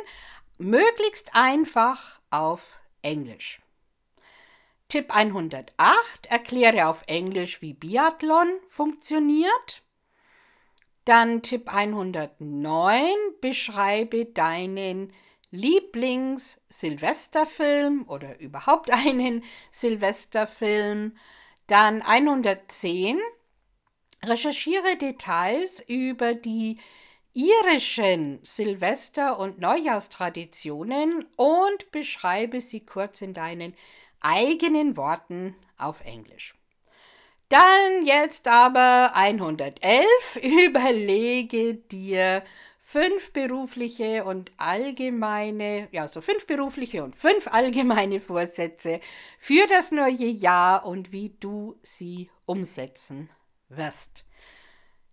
möglichst 0.60 1.34
einfach 1.34 2.20
auf 2.30 2.62
Englisch. 3.02 3.60
Tipp 4.88 5.16
108. 5.16 6.28
Erkläre 6.28 6.88
auf 6.88 7.04
Englisch, 7.08 7.60
wie 7.62 7.74
Biathlon 7.74 8.48
funktioniert. 8.70 9.82
Dann 11.06 11.42
Tipp 11.42 11.74
109. 11.74 13.08
Beschreibe 13.42 14.26
deinen 14.26 15.12
Lieblings-Silvesterfilm 15.52 18.06
oder 18.08 18.40
überhaupt 18.40 18.92
einen 18.92 19.44
Silvesterfilm. 19.72 21.18
Dann 21.68 22.04
110. 22.04 23.20
Recherchiere 24.24 24.98
Details 24.98 25.84
über 25.88 26.36
die 26.36 26.78
irischen 27.34 28.40
Silvester- 28.44 29.40
und 29.40 29.60
Neujahrstraditionen 29.60 31.26
und 31.36 31.92
beschreibe 31.92 32.62
sie 32.62 32.86
kurz 32.86 33.22
in 33.22 33.34
deinen 33.34 33.76
eigenen 34.22 34.98
Worten 34.98 35.56
auf 35.78 36.02
Englisch. 36.02 36.56
Dann 37.50 38.06
jetzt 38.06 38.48
aber 38.48 39.16
111. 39.16 40.06
Überlege 40.42 41.76
dir 41.76 42.44
fünf 42.82 43.34
berufliche 43.34 44.24
und 44.26 44.52
allgemeine, 44.58 45.88
ja, 45.92 46.08
so 46.08 46.22
fünf 46.22 46.48
berufliche 46.48 47.04
und 47.04 47.16
fünf 47.16 47.48
allgemeine 47.48 48.20
Vorsätze 48.20 49.00
für 49.40 49.68
das 49.68 49.92
neue 49.92 50.26
Jahr 50.26 50.86
und 50.86 51.12
wie 51.12 51.36
du 51.40 51.78
sie 51.82 52.30
umsetzen 52.46 53.30
wirst. 53.70 54.25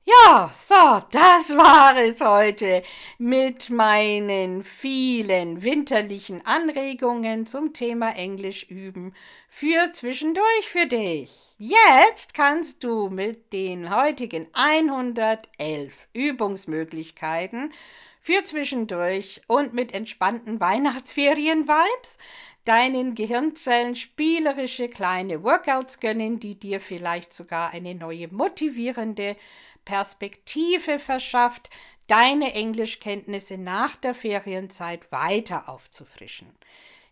Ja, 0.04 0.50
so, 0.52 1.00
das 1.12 1.56
war 1.56 1.96
es 1.96 2.20
heute 2.20 2.82
mit 3.18 3.70
meinen 3.70 4.64
vielen 4.64 5.62
winterlichen 5.62 6.44
Anregungen 6.44 7.46
zum 7.46 7.72
Thema 7.72 8.16
Englisch 8.16 8.64
üben 8.68 9.14
für 9.48 9.92
zwischendurch 9.92 10.68
für 10.68 10.86
dich. 10.86 11.30
Jetzt 11.56 12.34
kannst 12.34 12.82
du 12.82 13.10
mit 13.10 13.52
den 13.52 13.94
heutigen 13.94 14.48
111 14.54 15.92
Übungsmöglichkeiten 16.12 17.72
für 18.20 18.42
zwischendurch 18.42 19.42
und 19.46 19.72
mit 19.72 19.94
entspannten 19.94 20.58
Weihnachtsferien-Vibes 20.58 22.18
deinen 22.64 23.14
Gehirnzellen 23.14 23.96
spielerische 23.96 24.88
kleine 24.88 25.42
Workouts 25.42 25.98
gönnen, 25.98 26.38
die 26.38 26.54
dir 26.54 26.80
vielleicht 26.80 27.32
sogar 27.32 27.70
eine 27.70 27.94
neue 27.94 28.28
motivierende 28.28 29.36
Perspektive 29.84 30.98
verschafft, 30.98 31.70
deine 32.06 32.54
Englischkenntnisse 32.54 33.58
nach 33.58 33.96
der 33.96 34.14
Ferienzeit 34.14 35.10
weiter 35.12 35.68
aufzufrischen. 35.68 36.48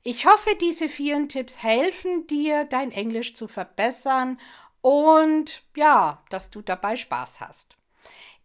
Ich 0.03 0.27
hoffe, 0.27 0.57
diese 0.61 0.89
vier 0.89 1.29
Tipps 1.29 1.63
helfen 1.63 2.27
dir, 2.27 2.65
dein 2.65 2.91
Englisch 2.91 3.35
zu 3.35 3.49
verbessern 3.49 4.39
und 4.81 5.63
ja, 5.77 6.23
dass 6.31 6.51
du 6.51 6.63
dabei 6.63 6.97
Spaß 6.97 7.41
hast. 7.41 7.77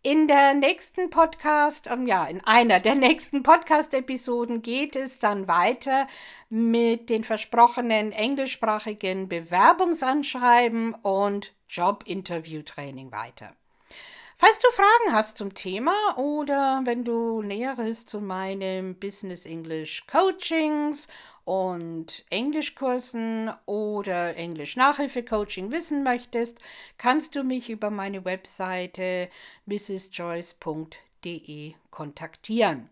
In 0.01 0.27
der 0.27 0.53
nächsten 0.53 1.09
Podcast, 1.09 1.87
ähm, 1.87 2.05
ja, 2.05 2.25
in 2.25 2.39
einer 2.45 2.79
der 2.79 2.93
nächsten 3.07 3.41
Podcast-Episoden 3.41 4.61
geht 4.61 4.95
es 4.95 5.17
dann 5.17 5.47
weiter 5.47 6.07
mit 6.49 7.09
den 7.09 7.23
versprochenen 7.23 8.11
englischsprachigen 8.11 9.27
Bewerbungsanschreiben 9.27 10.93
und 10.93 11.53
Job-Interview-Training 11.69 13.11
weiter. 13.11 13.55
Falls 14.37 14.59
du 14.59 14.69
Fragen 14.71 15.13
hast 15.13 15.37
zum 15.37 15.53
Thema 15.53 16.17
oder 16.17 16.81
wenn 16.83 17.05
du 17.05 17.41
Näheres 17.41 18.05
zu 18.05 18.19
meinem 18.19 18.95
Business 18.95 19.45
English 19.45 20.05
Coachings 20.07 21.07
und 21.45 22.25
Englischkursen 22.29 23.53
oder 23.65 24.35
Englisch 24.35 24.75
Nachhilfe 24.75 25.23
Coaching 25.23 25.71
wissen 25.71 26.03
möchtest, 26.03 26.59
kannst 26.97 27.35
du 27.35 27.43
mich 27.43 27.69
über 27.69 27.89
meine 27.89 28.25
Webseite 28.25 29.29
mrsjoyce.de 29.67 30.15
kontaktieren. 31.89 32.89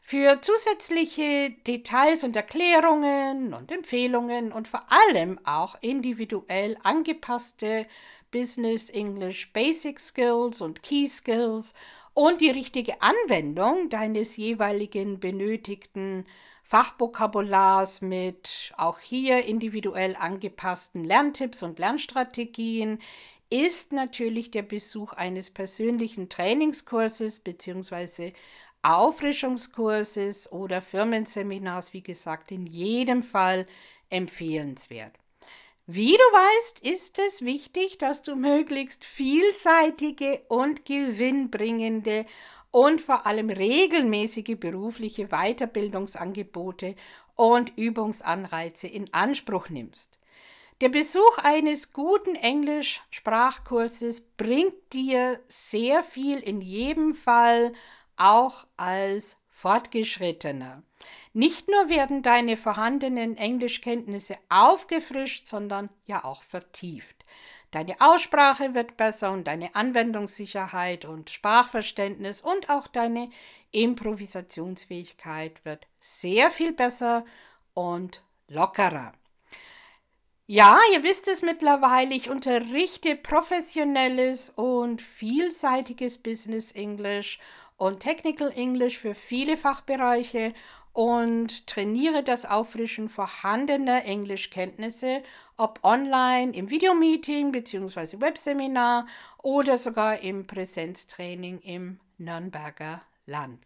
Für 0.00 0.42
zusätzliche 0.42 1.50
Details 1.66 2.22
und 2.22 2.36
Erklärungen 2.36 3.52
und 3.52 3.72
Empfehlungen 3.72 4.52
und 4.52 4.68
vor 4.68 4.84
allem 4.90 5.40
auch 5.44 5.76
individuell 5.80 6.76
angepasste 6.84 7.86
Business 8.34 8.90
English 8.90 9.52
Basic 9.52 10.00
Skills 10.00 10.60
und 10.60 10.82
Key 10.82 11.06
Skills 11.06 11.72
und 12.14 12.40
die 12.40 12.50
richtige 12.50 13.00
Anwendung 13.00 13.88
deines 13.90 14.36
jeweiligen 14.36 15.20
benötigten 15.20 16.26
Fachvokabulars 16.64 18.00
mit 18.02 18.72
auch 18.76 18.98
hier 18.98 19.44
individuell 19.44 20.16
angepassten 20.16 21.04
Lerntipps 21.04 21.62
und 21.62 21.78
Lernstrategien 21.78 22.98
ist 23.50 23.92
natürlich 23.92 24.50
der 24.50 24.62
Besuch 24.62 25.12
eines 25.12 25.50
persönlichen 25.50 26.28
Trainingskurses 26.28 27.38
bzw. 27.38 28.32
Auffrischungskurses 28.82 30.50
oder 30.50 30.82
Firmenseminars, 30.82 31.92
wie 31.92 32.02
gesagt, 32.02 32.50
in 32.50 32.66
jedem 32.66 33.22
Fall 33.22 33.68
empfehlenswert. 34.10 35.12
Wie 35.86 36.12
du 36.12 36.18
weißt, 36.18 36.80
ist 36.80 37.18
es 37.18 37.42
wichtig, 37.42 37.98
dass 37.98 38.22
du 38.22 38.36
möglichst 38.36 39.04
vielseitige 39.04 40.40
und 40.48 40.86
gewinnbringende 40.86 42.24
und 42.70 43.02
vor 43.02 43.26
allem 43.26 43.50
regelmäßige 43.50 44.56
berufliche 44.58 45.28
Weiterbildungsangebote 45.28 46.96
und 47.36 47.76
Übungsanreize 47.76 48.88
in 48.88 49.12
Anspruch 49.12 49.68
nimmst. 49.68 50.18
Der 50.80 50.88
Besuch 50.88 51.36
eines 51.36 51.92
guten 51.92 52.34
Englisch-Sprachkurses 52.34 54.22
bringt 54.38 54.92
dir 54.94 55.38
sehr 55.48 56.02
viel 56.02 56.38
in 56.38 56.62
jedem 56.62 57.14
Fall, 57.14 57.74
auch 58.16 58.66
als 58.78 59.36
Fortgeschrittener. 59.50 60.82
Nicht 61.32 61.68
nur 61.68 61.88
werden 61.88 62.22
deine 62.22 62.56
vorhandenen 62.56 63.36
Englischkenntnisse 63.36 64.36
aufgefrischt, 64.48 65.46
sondern 65.46 65.88
ja 66.06 66.24
auch 66.24 66.42
vertieft. 66.42 67.24
Deine 67.70 68.00
Aussprache 68.00 68.74
wird 68.74 68.96
besser 68.96 69.32
und 69.32 69.48
deine 69.48 69.74
Anwendungssicherheit 69.74 71.04
und 71.04 71.30
Sprachverständnis 71.30 72.40
und 72.40 72.70
auch 72.70 72.86
deine 72.86 73.30
Improvisationsfähigkeit 73.72 75.64
wird 75.64 75.86
sehr 75.98 76.50
viel 76.50 76.72
besser 76.72 77.24
und 77.74 78.22
lockerer. 78.48 79.12
Ja, 80.46 80.78
ihr 80.92 81.02
wisst 81.02 81.26
es 81.26 81.42
mittlerweile, 81.42 82.14
ich 82.14 82.28
unterrichte 82.28 83.16
professionelles 83.16 84.50
und 84.50 85.00
vielseitiges 85.00 86.18
Business 86.18 86.72
English 86.72 87.38
und 87.76 88.00
Technical 88.00 88.50
English 88.50 88.98
für 88.98 89.14
viele 89.14 89.56
Fachbereiche 89.56 90.54
und 90.94 91.66
trainiere 91.66 92.22
das 92.22 92.46
Auffrischen 92.46 93.08
vorhandener 93.08 94.04
Englischkenntnisse, 94.04 95.24
ob 95.56 95.80
online 95.82 96.54
im 96.54 96.70
Videomeeting 96.70 97.50
bzw. 97.50 98.20
Webseminar 98.20 99.08
oder 99.42 99.76
sogar 99.76 100.20
im 100.20 100.46
Präsenztraining 100.46 101.58
im 101.58 101.98
Nürnberger 102.16 103.02
Land. 103.26 103.58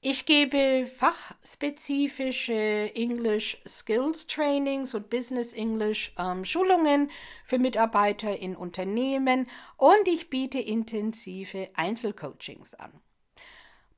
Ich 0.00 0.24
gebe 0.24 0.86
fachspezifische 0.86 2.90
English 2.94 3.60
Skills 3.66 4.26
Trainings 4.26 4.94
und 4.94 5.10
Business 5.10 5.52
English 5.52 6.14
ähm, 6.18 6.46
Schulungen 6.46 7.10
für 7.44 7.58
Mitarbeiter 7.58 8.38
in 8.38 8.56
Unternehmen 8.56 9.48
und 9.76 10.08
ich 10.08 10.30
biete 10.30 10.60
intensive 10.60 11.68
Einzelcoachings 11.74 12.72
an. 12.74 13.02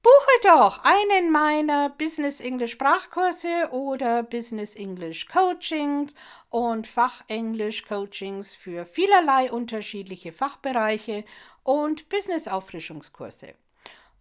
Buche 0.06 0.40
doch 0.44 0.84
einen 0.84 1.32
meiner 1.32 1.88
Business 1.88 2.40
English 2.40 2.74
Sprachkurse 2.74 3.70
oder 3.72 4.22
Business 4.22 4.76
English 4.76 5.26
Coachings 5.26 6.14
und 6.48 6.86
Fachenglisch 6.86 7.84
Coachings 7.88 8.54
für 8.54 8.86
vielerlei 8.86 9.50
unterschiedliche 9.50 10.30
Fachbereiche 10.30 11.24
und 11.64 12.08
Business 12.08 12.46
Auffrischungskurse. 12.46 13.54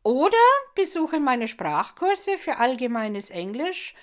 Oder 0.02 0.48
besuche 0.74 1.20
meine 1.20 1.48
Sprachkurse 1.48 2.40
für 2.40 2.58
allgemeines 2.58 3.30
Englisch 3.30 3.94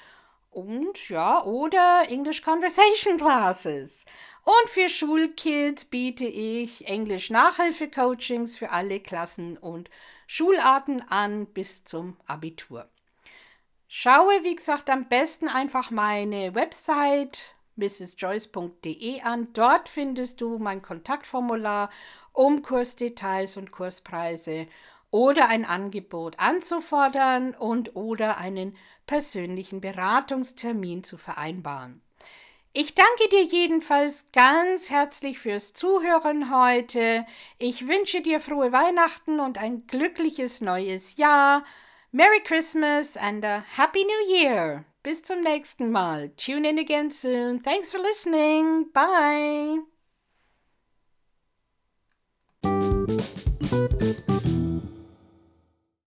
und 0.52 1.08
ja, 1.08 1.42
oder 1.42 2.04
English 2.08 2.42
Conversation 2.42 3.16
Classes. 3.16 4.04
Und 4.44 4.70
für 4.70 4.88
Schulkids 4.88 5.84
biete 5.86 6.26
ich 6.26 6.86
Englisch 6.86 7.30
Nachhilfe-Coachings 7.30 8.56
für 8.56 8.70
alle 8.70 9.00
Klassen 9.00 9.56
und 9.56 9.90
Schularten 10.34 11.02
an 11.10 11.44
bis 11.44 11.84
zum 11.84 12.16
Abitur. 12.24 12.88
Schaue, 13.86 14.42
wie 14.44 14.56
gesagt, 14.56 14.88
am 14.88 15.10
besten 15.10 15.46
einfach 15.46 15.90
meine 15.90 16.54
Website 16.54 17.54
mrsjoyce.de 17.76 19.20
an. 19.20 19.52
Dort 19.52 19.90
findest 19.90 20.40
du 20.40 20.56
mein 20.56 20.80
Kontaktformular 20.80 21.90
um 22.32 22.62
Kursdetails 22.62 23.58
und 23.58 23.72
Kurspreise 23.72 24.68
oder 25.10 25.50
ein 25.50 25.66
Angebot 25.66 26.38
anzufordern 26.38 27.52
und 27.54 27.94
oder 27.94 28.38
einen 28.38 28.74
persönlichen 29.06 29.82
Beratungstermin 29.82 31.04
zu 31.04 31.18
vereinbaren. 31.18 32.00
Ich 32.74 32.94
danke 32.94 33.28
dir 33.28 33.42
jedenfalls 33.42 34.24
ganz 34.32 34.88
herzlich 34.88 35.38
fürs 35.38 35.74
Zuhören 35.74 36.50
heute. 36.50 37.26
Ich 37.58 37.86
wünsche 37.86 38.22
dir 38.22 38.40
frohe 38.40 38.72
Weihnachten 38.72 39.40
und 39.40 39.58
ein 39.58 39.86
glückliches 39.86 40.62
neues 40.62 41.16
Jahr. 41.16 41.64
Merry 42.12 42.40
Christmas 42.42 43.18
and 43.18 43.44
a 43.44 43.62
Happy 43.76 44.02
New 44.04 44.34
Year. 44.34 44.86
Bis 45.02 45.22
zum 45.22 45.42
nächsten 45.42 45.90
Mal. 45.90 46.30
Tune 46.38 46.66
in 46.70 46.78
again 46.78 47.10
soon. 47.10 47.62
Thanks 47.62 47.92
for 47.92 48.00
listening. 48.00 48.90
Bye. 48.94 49.82